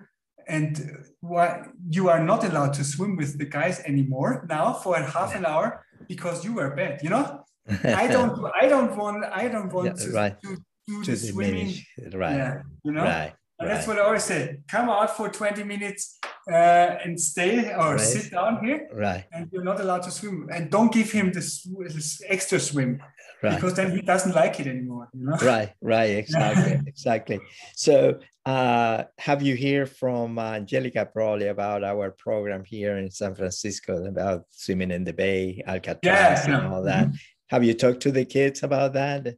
and 0.48 1.06
why 1.24 1.64
you 1.90 2.10
are 2.10 2.22
not 2.22 2.44
allowed 2.44 2.74
to 2.74 2.84
swim 2.84 3.16
with 3.16 3.38
the 3.38 3.46
guys 3.46 3.80
anymore 3.92 4.46
now 4.50 4.74
for 4.74 4.98
a 4.98 5.06
half 5.10 5.34
an 5.36 5.46
hour 5.46 5.86
because 6.10 6.44
you 6.44 6.54
were 6.54 6.76
bad, 6.76 7.00
you 7.02 7.10
know? 7.10 7.46
I 8.04 8.08
don't 8.08 8.52
I 8.62 8.68
don't 8.68 8.94
want 8.98 9.24
I 9.24 9.48
don't 9.48 9.72
want 9.72 9.88
yeah, 9.88 10.06
to, 10.06 10.12
right. 10.12 10.42
to 10.42 10.58
do 10.86 11.04
to 11.06 11.12
the 11.12 11.18
swimming. 11.18 11.74
Right. 12.12 12.36
Yeah, 12.36 12.62
you 12.84 12.92
know? 12.92 13.04
Right. 13.04 13.34
Right. 13.60 13.68
That's 13.68 13.88
what 13.88 13.98
I 13.98 14.02
always 14.02 14.24
say. 14.24 14.58
Come 14.68 14.90
out 14.90 15.16
for 15.16 15.30
20 15.30 15.64
minutes 15.64 16.20
uh, 16.52 16.98
and 17.04 17.20
stay 17.20 17.72
or 17.74 17.96
right. 17.96 18.00
sit 18.00 18.32
down 18.32 18.66
here. 18.66 18.90
Right. 18.92 19.26
And 19.32 19.50
you're 19.52 19.64
not 19.64 19.80
allowed 19.80 20.04
to 20.04 20.12
swim. 20.12 20.50
And 20.52 20.70
don't 20.70 20.92
give 20.92 21.12
him 21.12 21.32
this, 21.32 21.68
this 21.80 22.22
extra 22.28 22.60
swim. 22.60 23.02
Right. 23.44 23.56
Because 23.56 23.74
then 23.74 23.92
he 23.92 24.02
doesn't 24.02 24.34
like 24.34 24.60
it 24.62 24.68
anymore. 24.68 25.10
You 25.14 25.26
know? 25.26 25.38
Right, 25.42 25.74
right, 25.82 26.18
exactly, 26.24 26.80
exactly. 26.88 27.40
So, 27.76 28.20
uh, 28.46 29.04
have 29.18 29.42
you 29.42 29.58
heard 29.58 29.90
from 29.90 30.40
Angelica 30.40 31.06
probably 31.06 31.48
about 31.48 31.84
our 31.84 32.12
program 32.12 32.64
here 32.64 32.98
in 32.98 33.12
San 33.12 33.36
Francisco 33.36 34.06
about 34.06 34.46
swimming 34.50 34.92
in 34.92 35.04
the 35.04 35.12
bay, 35.12 35.62
Alcatraz, 35.68 36.48
yeah, 36.48 36.58
and 36.58 36.74
all 36.74 36.84
that? 36.84 37.08
Mm-hmm. 37.08 37.16
Have 37.48 37.66
you 37.66 37.74
talked 37.74 38.00
to 38.02 38.12
the 38.12 38.26
kids 38.26 38.64
about 38.64 38.94
that? 38.94 39.36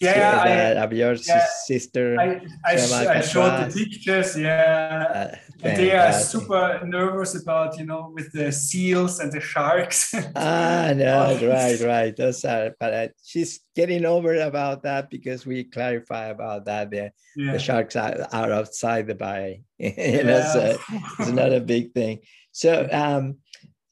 Yeah, 0.00 0.74
I, 0.76 0.82
of 0.82 0.92
your 0.92 1.14
yeah, 1.14 1.46
sister. 1.64 2.20
I, 2.20 2.40
I, 2.64 2.74
I 2.74 3.20
showed 3.22 3.70
the 3.70 3.72
pictures. 3.72 4.36
Yeah, 4.36 5.32
uh, 5.32 5.36
they 5.62 5.92
are 5.92 6.12
super 6.12 6.82
nervous 6.84 7.34
about 7.40 7.78
you 7.78 7.86
know 7.86 8.12
with 8.14 8.30
the 8.32 8.52
seals 8.52 9.20
and 9.20 9.32
the 9.32 9.40
sharks. 9.40 10.14
ah, 10.36 10.92
no, 10.94 11.38
right, 11.42 11.80
right. 11.80 12.14
Those 12.14 12.44
are, 12.44 12.76
but 12.78 12.92
uh, 12.92 13.08
she's 13.24 13.60
getting 13.74 14.04
over 14.04 14.34
about 14.34 14.82
that 14.82 15.08
because 15.08 15.46
we 15.46 15.64
clarify 15.64 16.26
about 16.26 16.66
that. 16.66 16.90
The, 16.90 17.12
yeah. 17.34 17.52
the 17.52 17.58
sharks 17.58 17.96
are, 17.96 18.26
are 18.32 18.52
outside 18.52 19.06
the 19.06 19.14
bay. 19.14 19.62
you 19.78 19.94
yeah. 19.96 20.22
know, 20.22 20.50
so 20.52 20.78
it's 21.20 21.30
not 21.30 21.54
a 21.54 21.60
big 21.60 21.94
thing. 21.94 22.20
So, 22.52 22.86
um, 22.92 23.38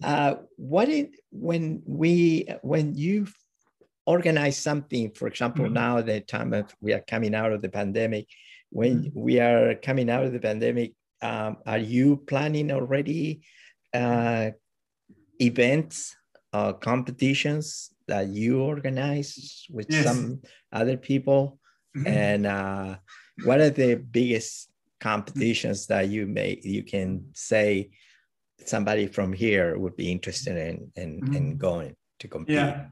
uh, 0.03 0.35
what 0.57 0.91
it 0.91 1.13
when 1.31 1.83
we 1.87 2.47
when 2.63 2.95
you 2.95 3.27
organize 4.07 4.57
something, 4.57 5.11
for 5.13 5.29
example, 5.29 5.65
mm-hmm. 5.65 5.75
now 5.75 6.01
the 6.01 6.21
time 6.21 6.53
of 6.53 6.75
we 6.81 6.93
are 6.93 7.05
coming 7.09 7.35
out 7.35 7.53
of 7.53 7.63
the 7.63 7.69
pandemic, 7.69 8.29
when 8.71 9.05
mm-hmm. 9.05 9.21
we 9.21 9.41
are 9.41 9.75
coming 9.75 10.11
out 10.11 10.25
of 10.25 10.33
the 10.33 10.41
pandemic, 10.41 10.93
um, 11.23 11.57
are 11.67 11.79
you 11.79 12.19
planning 12.27 12.71
already 12.71 13.43
uh, 13.95 14.51
events, 15.41 16.17
uh, 16.53 16.73
competitions 16.75 17.91
that 18.07 18.29
you 18.29 18.61
organize 18.61 19.65
with 19.71 19.87
yes. 19.89 20.05
some 20.05 20.43
other 20.73 20.97
people? 20.97 21.59
Mm-hmm. 21.97 22.07
And 22.07 22.47
uh, 22.47 22.97
what 23.45 23.61
are 23.61 23.71
the 23.71 23.95
biggest 23.95 24.69
competitions 25.01 25.87
that 25.87 26.09
you 26.09 26.27
may 26.27 26.59
you 26.63 26.83
can 26.83 27.27
say 27.35 27.91
somebody 28.65 29.07
from 29.07 29.33
here 29.33 29.79
would 29.79 29.97
be 29.97 30.11
interested 30.11 30.57
in 30.57 30.91
in, 30.97 31.19
in 31.35 31.45
mm-hmm. 31.45 31.57
going 31.57 31.97
to 32.19 32.29
compete? 32.29 32.57
Yeah. 32.57 32.87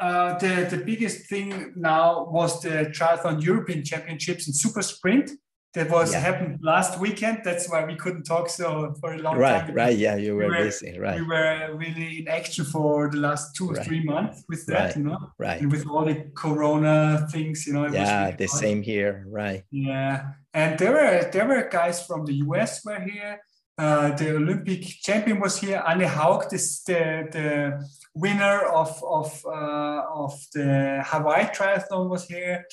Uh, 0.00 0.38
the, 0.38 0.66
the 0.70 0.78
biggest 0.78 1.28
thing 1.28 1.74
now 1.76 2.24
was 2.30 2.62
the 2.62 2.90
triathlon 2.96 3.42
European 3.42 3.84
Championships 3.84 4.46
in 4.48 4.54
super 4.54 4.80
sprint 4.80 5.30
that 5.74 5.88
was 5.88 6.12
yeah. 6.12 6.20
happened 6.20 6.58
last 6.62 6.98
weekend. 6.98 7.42
That's 7.44 7.70
why 7.70 7.84
we 7.84 7.94
couldn't 7.94 8.24
talk 8.24 8.48
so 8.48 8.94
for 9.00 9.14
a 9.14 9.18
long 9.18 9.36
right, 9.36 9.60
time. 9.60 9.66
Right, 9.68 9.76
right, 9.76 9.96
yeah, 9.96 10.16
you 10.16 10.34
were, 10.34 10.44
we 10.44 10.50
were, 10.50 10.64
busy, 10.64 10.98
right? 10.98 11.20
We 11.20 11.26
were 11.26 11.70
really 11.74 12.20
in 12.20 12.28
action 12.28 12.64
for 12.64 13.08
the 13.10 13.18
last 13.18 13.54
two 13.54 13.70
or 13.70 13.74
right. 13.74 13.86
three 13.86 14.02
months 14.02 14.42
with 14.48 14.66
that, 14.66 14.80
right. 14.80 14.96
you 14.96 15.04
know, 15.04 15.18
right? 15.38 15.60
And 15.60 15.70
with 15.70 15.86
all 15.86 16.04
the 16.04 16.30
Corona 16.34 17.28
things, 17.30 17.66
you 17.66 17.74
know. 17.74 17.86
yeah, 17.86 18.24
really 18.24 18.36
the 18.36 18.46
hard. 18.46 18.60
same 18.60 18.82
here, 18.82 19.24
right? 19.28 19.62
Yeah, 19.70 20.32
and 20.52 20.78
there 20.78 20.92
were 20.92 21.30
there 21.30 21.46
were 21.46 21.68
guys 21.70 22.04
from 22.04 22.24
the 22.24 22.34
US 22.46 22.84
were 22.84 23.00
here. 23.00 23.40
Uh, 23.80 24.14
the 24.14 24.36
Olympic 24.36 24.82
champion 25.00 25.40
was 25.40 25.58
here. 25.58 25.82
Anne 25.88 26.02
Haug, 26.02 26.50
this 26.50 26.82
the, 26.82 27.26
the 27.32 27.88
winner 28.14 28.66
of 28.66 29.02
of 29.02 29.28
uh, 29.46 30.02
of 30.24 30.34
the 30.52 31.02
Hawaii 31.06 31.46
triathlon 31.46 32.10
was 32.10 32.26
here. 32.26 32.66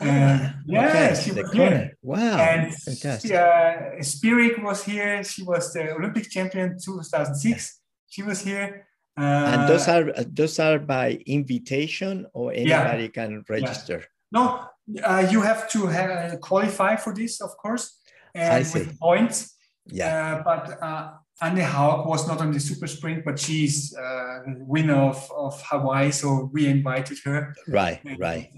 Uh, 0.00 0.52
yeah, 0.64 1.14
she 1.14 1.32
was 1.32 1.52
here. 1.52 1.92
Wow, 2.00 2.38
and 2.38 2.74
fantastic. 2.74 3.32
Uh, 3.32 4.00
Spirig 4.00 4.62
was 4.62 4.82
here. 4.84 5.22
She 5.22 5.42
was 5.42 5.70
the 5.74 5.92
Olympic 5.96 6.30
champion 6.30 6.78
2006. 6.82 7.80
She 8.08 8.22
was 8.22 8.40
here. 8.40 8.86
Uh, 9.18 9.22
and 9.22 9.68
those 9.68 9.86
are 9.86 10.12
those 10.26 10.58
are 10.58 10.78
by 10.78 11.20
invitation, 11.26 12.26
or 12.32 12.52
anybody 12.52 13.02
yeah. 13.02 13.08
can 13.08 13.44
register. 13.50 13.98
Yeah. 13.98 14.06
No, 14.32 14.64
uh, 15.04 15.28
you 15.30 15.42
have 15.42 15.70
to 15.72 15.86
have, 15.88 16.40
qualify 16.40 16.96
for 16.96 17.14
this, 17.14 17.42
of 17.42 17.54
course, 17.58 18.00
and 18.34 18.66
with 18.72 18.98
points. 18.98 19.53
Yeah. 19.86 20.36
Uh, 20.36 20.42
but 20.42 20.82
uh, 20.82 21.10
Anne 21.40 21.58
Haug 21.58 22.06
was 22.06 22.26
not 22.26 22.40
on 22.40 22.52
the 22.52 22.60
super 22.60 22.86
sprint, 22.86 23.24
but 23.24 23.38
she's 23.38 23.94
uh, 23.96 24.40
winner 24.46 24.94
of, 24.94 25.30
of 25.36 25.60
Hawaii, 25.70 26.10
so 26.10 26.50
we 26.52 26.66
invited 26.66 27.18
her. 27.24 27.54
Right, 27.68 28.00
and, 28.04 28.18
right. 28.18 28.50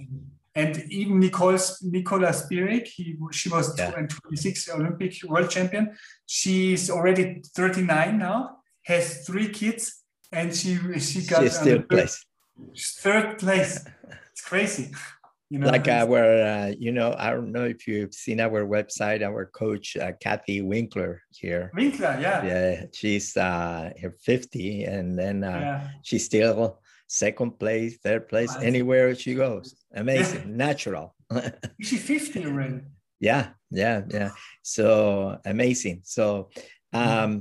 And 0.54 0.78
even 0.90 1.20
Nicole, 1.20 1.58
Nicola 1.82 2.28
Spirig, 2.28 2.86
he, 2.86 3.16
she 3.32 3.48
was 3.48 3.76
yeah. 3.78 3.90
26 3.90 4.70
Olympic 4.70 5.14
world 5.24 5.50
champion. 5.50 5.96
She's 6.26 6.90
already 6.90 7.42
39 7.54 8.18
now, 8.18 8.58
has 8.82 9.26
three 9.26 9.48
kids, 9.48 10.02
and 10.32 10.54
she 10.54 10.76
she 10.98 11.26
got 11.26 11.42
she's 11.42 11.58
third 11.58 11.88
place. 11.88 12.24
Third 12.76 13.38
place. 13.38 13.84
It's 14.32 14.42
crazy 14.42 14.92
you 15.50 15.58
know 15.58 15.68
like 15.68 15.86
our 15.86 16.42
uh, 16.42 16.72
you 16.78 16.90
know 16.90 17.14
i 17.18 17.30
don't 17.30 17.52
know 17.52 17.64
if 17.64 17.86
you've 17.86 18.14
seen 18.14 18.40
our 18.40 18.66
website 18.66 19.22
our 19.22 19.46
coach 19.46 19.96
uh, 19.96 20.12
kathy 20.20 20.60
winkler 20.60 21.22
here 21.30 21.70
winkler 21.74 22.18
yeah 22.20 22.44
yeah 22.44 22.84
she's 22.92 23.36
uh 23.36 23.90
50 24.20 24.84
and 24.84 25.18
then 25.18 25.44
uh, 25.44 25.48
yeah. 25.48 25.88
she's 26.02 26.24
still 26.24 26.80
second 27.08 27.58
place 27.58 27.98
third 27.98 28.28
place 28.28 28.54
anywhere 28.56 29.14
she 29.14 29.34
goes 29.34 29.76
amazing 29.94 30.48
yeah. 30.48 30.56
natural 30.56 31.14
she's 31.80 32.02
50 32.02 32.46
already 32.46 32.80
yeah 33.20 33.50
yeah 33.70 34.02
yeah 34.10 34.30
so 34.62 35.38
amazing 35.44 36.00
so 36.02 36.50
mm-hmm. 36.92 36.96
um 36.96 37.30
mm-hmm. 37.30 37.38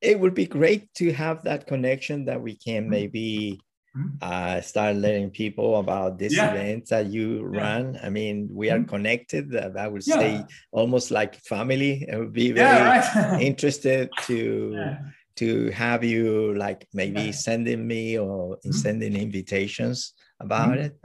it 0.00 0.18
would 0.18 0.34
be 0.34 0.46
great 0.46 0.92
to 0.94 1.12
have 1.12 1.44
that 1.44 1.68
connection 1.68 2.24
that 2.24 2.40
we 2.40 2.56
can 2.56 2.82
mm-hmm. 2.82 2.90
maybe 2.90 3.60
Mm-hmm. 3.94 4.16
uh, 4.22 4.62
start 4.62 4.96
letting 4.96 5.28
people 5.28 5.78
about 5.78 6.16
these 6.16 6.34
yeah. 6.34 6.50
events 6.50 6.88
that 6.88 7.08
you 7.08 7.50
yeah. 7.52 7.60
run. 7.60 7.98
I 8.02 8.08
mean, 8.08 8.48
we 8.50 8.70
are 8.70 8.78
mm-hmm. 8.78 8.88
connected. 8.88 9.54
Uh, 9.54 9.68
I 9.78 9.86
would 9.86 10.06
yeah. 10.06 10.18
say 10.18 10.44
almost 10.70 11.10
like 11.10 11.36
family. 11.44 12.08
I 12.10 12.16
would 12.16 12.32
be 12.32 12.52
very 12.52 12.80
right. 12.80 13.38
interested 13.42 14.08
to 14.22 14.96
to 15.36 15.70
have 15.72 16.04
you 16.04 16.54
like 16.54 16.88
maybe 16.94 17.32
sending 17.32 17.86
me 17.86 18.18
or 18.18 18.56
mm-hmm. 18.56 18.72
sending 18.72 19.14
invitations 19.14 20.14
about 20.40 20.78
it. 20.78 20.96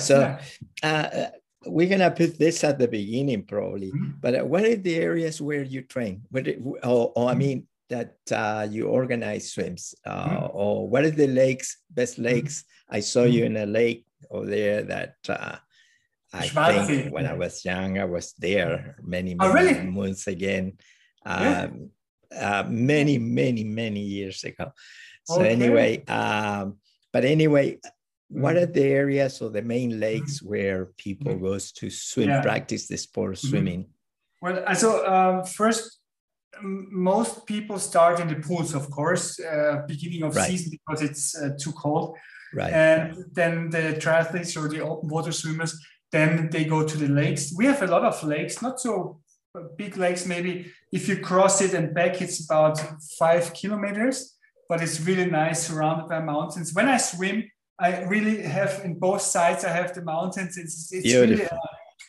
so. 0.00 0.36
Uh, 0.82 1.26
we're 1.64 1.88
gonna 1.88 2.10
put 2.10 2.36
this 2.40 2.64
at 2.64 2.76
the 2.76 2.88
beginning 2.88 3.44
probably, 3.44 3.92
but 4.20 4.34
uh, 4.34 4.44
what 4.44 4.64
are 4.64 4.74
the 4.74 4.96
areas 4.96 5.40
where 5.40 5.62
you 5.62 5.82
train? 5.82 6.22
Where, 6.28 6.42
or, 6.82 7.12
or 7.14 7.30
I 7.30 7.34
mean, 7.34 7.68
that 7.92 8.16
uh, 8.32 8.66
you 8.68 8.88
organize 8.88 9.52
swims 9.52 9.94
uh, 10.06 10.28
mm-hmm. 10.28 10.56
or 10.56 10.88
what 10.88 11.04
are 11.04 11.10
the 11.12 11.28
lakes 11.28 11.76
best 11.90 12.14
mm-hmm. 12.14 12.32
lakes 12.32 12.64
i 12.88 13.00
saw 13.00 13.24
you 13.24 13.44
mm-hmm. 13.44 13.56
in 13.56 13.68
a 13.68 13.72
lake 13.80 14.06
over 14.30 14.46
there 14.46 14.82
that 14.82 15.16
uh, 15.28 15.56
i 16.32 16.48
think 16.48 17.12
when 17.12 17.26
i 17.26 17.34
was 17.34 17.64
young 17.64 17.98
i 17.98 18.04
was 18.04 18.32
there 18.38 18.96
many, 19.02 19.34
many 19.34 19.50
oh, 19.50 19.52
really? 19.52 19.86
months 19.86 20.26
again 20.26 20.72
um, 21.26 21.44
yeah. 21.44 21.68
Uh, 22.32 22.64
many 22.66 23.18
many 23.18 23.62
many 23.62 24.00
years 24.00 24.42
ago 24.44 24.72
so 25.24 25.40
okay. 25.40 25.52
anyway 25.52 26.02
um, 26.06 26.78
but 27.12 27.24
anyway 27.24 27.78
what 28.28 28.56
are 28.56 28.64
the 28.64 28.88
areas 29.02 29.42
or 29.42 29.50
the 29.50 29.60
main 29.60 30.00
lakes 30.00 30.40
where 30.40 30.86
people 30.96 31.36
goes 31.36 31.72
to 31.72 31.90
swim 31.90 32.30
yeah. 32.30 32.40
practice 32.40 32.88
the 32.88 32.96
sport 32.96 33.32
of 33.32 33.38
swimming 33.38 33.84
well 34.40 34.64
so 34.74 35.04
um, 35.04 35.44
first 35.44 36.01
most 36.60 37.46
people 37.46 37.78
start 37.78 38.20
in 38.20 38.28
the 38.28 38.36
pools 38.36 38.74
of 38.74 38.90
course 38.90 39.40
uh, 39.40 39.82
beginning 39.86 40.22
of 40.22 40.36
right. 40.36 40.48
season 40.48 40.70
because 40.70 41.02
it's 41.02 41.36
uh, 41.36 41.50
too 41.58 41.72
cold. 41.72 42.16
Right. 42.54 42.72
And 42.72 43.24
then 43.32 43.70
the 43.70 43.96
triathletes 43.98 44.56
or 44.56 44.68
the 44.68 44.80
open 44.80 45.08
water 45.08 45.32
swimmers 45.32 45.80
then 46.10 46.50
they 46.50 46.66
go 46.66 46.86
to 46.86 46.96
the 46.98 47.08
lakes. 47.08 47.54
We 47.56 47.64
have 47.64 47.82
a 47.82 47.86
lot 47.86 48.04
of 48.04 48.22
lakes 48.22 48.60
not 48.60 48.80
so 48.80 49.20
big 49.76 49.96
lakes 49.96 50.26
maybe 50.26 50.72
if 50.92 51.08
you 51.08 51.18
cross 51.18 51.60
it 51.60 51.74
and 51.74 51.94
back 51.94 52.22
it's 52.22 52.44
about 52.44 52.80
five 53.18 53.52
kilometers 53.52 54.36
but 54.68 54.82
it's 54.82 55.00
really 55.00 55.30
nice 55.30 55.66
surrounded 55.66 56.08
by 56.08 56.20
mountains. 56.20 56.72
When 56.74 56.88
i 56.88 56.98
swim 56.98 57.50
i 57.78 58.02
really 58.02 58.42
have 58.42 58.82
in 58.84 58.98
both 58.98 59.22
sides 59.22 59.64
i 59.64 59.70
have 59.70 59.94
the 59.94 60.02
mountains. 60.02 60.56
It's, 60.58 60.92
it's 60.92 61.14
really 61.14 61.46
uh, 61.46 61.56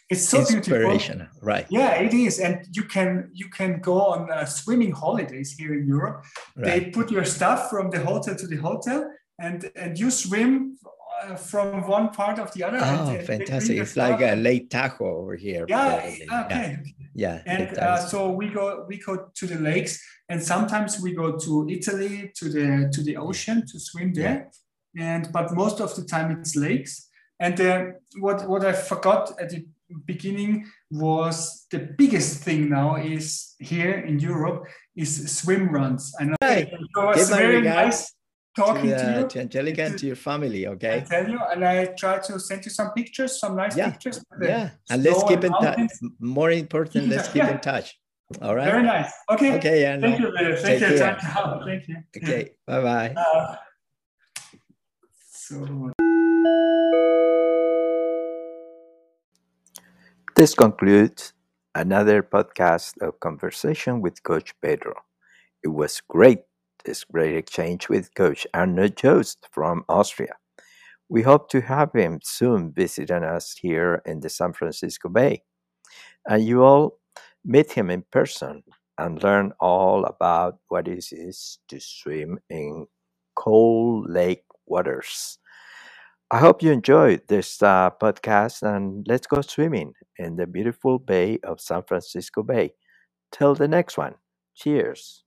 it's 0.10 0.28
so 0.28 0.46
beautiful 0.46 1.00
right 1.42 1.66
yeah 1.70 1.94
it 1.96 2.14
is 2.14 2.40
and 2.40 2.66
you 2.72 2.84
can 2.84 3.30
you 3.34 3.50
can 3.50 3.80
go 3.80 4.02
on 4.02 4.32
uh, 4.32 4.46
swimming 4.46 4.92
holidays 4.92 5.56
here 5.58 5.74
in 5.74 5.88
europe 5.88 6.24
right. 6.56 6.66
they 6.66 6.92
put 6.92 7.10
your 7.10 7.26
stuff 7.26 7.70
from 7.70 7.90
the 7.90 8.00
hotel 8.00 8.36
to 8.36 8.48
the 8.48 8.58
hotel 8.58 9.10
and 9.40 9.72
and 9.76 9.98
you 9.98 10.12
swim 10.12 10.78
uh, 11.24 11.36
from 11.36 11.88
one 11.88 12.10
part 12.10 12.40
of 12.40 12.54
the 12.54 12.64
other. 12.64 12.80
Oh, 12.82 13.10
and, 13.10 13.26
fantastic! 13.26 13.78
It's 13.78 13.96
like 13.96 14.22
a 14.22 14.36
Lake 14.36 14.70
Tahoe 14.70 15.18
over 15.22 15.36
here. 15.36 15.66
Yeah, 15.68 16.12
okay. 16.46 16.78
Yeah, 17.14 17.36
yeah. 17.36 17.42
and 17.46 17.78
uh, 17.78 17.98
so 17.98 18.32
we 18.32 18.50
go 18.50 18.86
we 18.88 18.98
go 18.98 19.30
to 19.34 19.48
the 19.48 19.60
lakes, 19.60 20.02
and 20.30 20.42
sometimes 20.42 21.00
we 21.00 21.14
go 21.14 21.38
to 21.38 21.68
Italy 21.70 22.32
to 22.36 22.50
the 22.50 22.90
to 22.94 23.02
the 23.04 23.18
ocean 23.18 23.66
to 23.68 23.80
swim 23.80 24.14
there, 24.14 24.52
yeah. 24.94 25.16
and 25.16 25.32
but 25.32 25.54
most 25.54 25.80
of 25.80 25.96
the 25.96 26.04
time 26.04 26.32
it's 26.32 26.56
lakes. 26.56 27.10
And 27.40 27.60
uh, 27.60 27.86
what 28.20 28.48
what 28.48 28.66
I 28.66 28.74
forgot 28.74 29.32
at 29.40 29.50
the 29.50 29.66
beginning 30.06 30.66
was 30.92 31.66
the 31.72 31.80
biggest 31.98 32.44
thing 32.44 32.70
now 32.70 32.96
is 32.96 33.56
here 33.60 33.94
in 33.94 34.20
Europe 34.20 34.66
is 34.96 35.36
swim 35.38 35.70
runs. 35.70 36.14
I 36.20 36.24
know 36.26 36.36
hey, 36.42 36.72
it 36.72 36.80
was 36.96 37.30
very 37.30 37.62
nice 37.62 38.14
talking 38.56 38.90
to, 38.90 38.96
uh, 38.96 39.14
to 39.14 39.22
you. 39.22 39.28
To 39.28 39.40
Angelica 39.42 39.84
and 39.84 39.98
to 40.00 40.06
your 40.06 40.16
family, 40.16 40.68
okay? 40.68 40.98
I 40.98 41.00
tell 41.00 41.30
you, 41.30 41.40
and 41.52 41.66
I 41.66 41.86
try 41.98 42.20
to 42.20 42.40
send 42.40 42.66
you 42.66 42.72
some 42.72 42.92
pictures, 42.92 43.40
some 43.40 43.56
nice 43.56 43.76
yeah. 43.76 43.92
pictures. 43.92 44.24
Yeah, 44.42 44.72
and 44.90 45.04
let's 45.04 45.24
keep 45.24 45.44
in 45.44 45.52
touch. 45.52 45.80
More 46.20 46.52
important, 46.52 47.10
let's 47.10 47.28
keep 47.28 47.44
yeah. 47.44 47.52
in 47.52 47.60
touch. 47.72 47.98
All 48.42 48.56
right. 48.56 48.66
Very 48.66 48.84
nice. 48.84 49.12
Okay. 49.30 49.58
Okay. 49.58 49.82
Yeah. 49.82 50.00
Thank 50.00 50.20
you. 50.20 50.34
Thank 50.36 50.82
you. 50.82 50.98
Thank 50.98 51.88
you. 51.88 51.98
Okay. 52.18 52.52
Bye 52.66 52.82
bye. 52.82 53.14
Uh, 53.16 53.56
so. 55.30 55.94
This 60.44 60.56
concludes 60.56 61.32
another 61.74 62.22
podcast 62.22 63.02
of 63.02 63.22
conversation 63.22 64.02
with 64.02 64.24
Coach 64.24 64.54
Pedro. 64.62 64.94
It 65.64 65.70
was 65.70 66.02
great 66.06 66.40
this 66.84 67.06
great 67.06 67.34
exchange 67.34 67.88
with 67.88 68.14
Coach 68.14 68.46
Arno 68.54 68.90
Joast 68.90 69.48
from 69.54 69.86
Austria. 69.88 70.34
We 71.08 71.22
hope 71.22 71.48
to 71.52 71.62
have 71.62 71.94
him 71.94 72.20
soon 72.22 72.74
visiting 72.74 73.24
us 73.24 73.56
here 73.58 74.02
in 74.06 74.20
the 74.20 74.28
San 74.28 74.52
Francisco 74.52 75.08
Bay. 75.08 75.44
And 76.28 76.44
you 76.44 76.62
all 76.62 77.00
meet 77.46 77.72
him 77.72 77.90
in 77.90 78.04
person 78.12 78.64
and 78.98 79.24
learn 79.24 79.54
all 79.62 80.04
about 80.04 80.58
what 80.68 80.90
it 80.90 81.06
is 81.14 81.60
to 81.70 81.80
swim 81.80 82.38
in 82.50 82.88
cold 83.38 84.10
lake 84.10 84.44
waters. 84.66 85.40
I 86.34 86.40
hope 86.40 86.64
you 86.64 86.72
enjoyed 86.72 87.22
this 87.28 87.62
uh, 87.62 87.92
podcast 88.02 88.64
and 88.64 89.06
let's 89.08 89.28
go 89.28 89.42
swimming 89.42 89.94
in 90.18 90.36
the 90.36 90.48
beautiful 90.48 90.98
bay 90.98 91.38
of 91.44 91.62
San 91.62 91.84
Francisco 91.84 92.42
Bay. 92.42 92.74
Till 93.32 93.54
the 93.54 93.68
next 93.68 94.00
one, 94.00 94.16
cheers. 94.56 95.24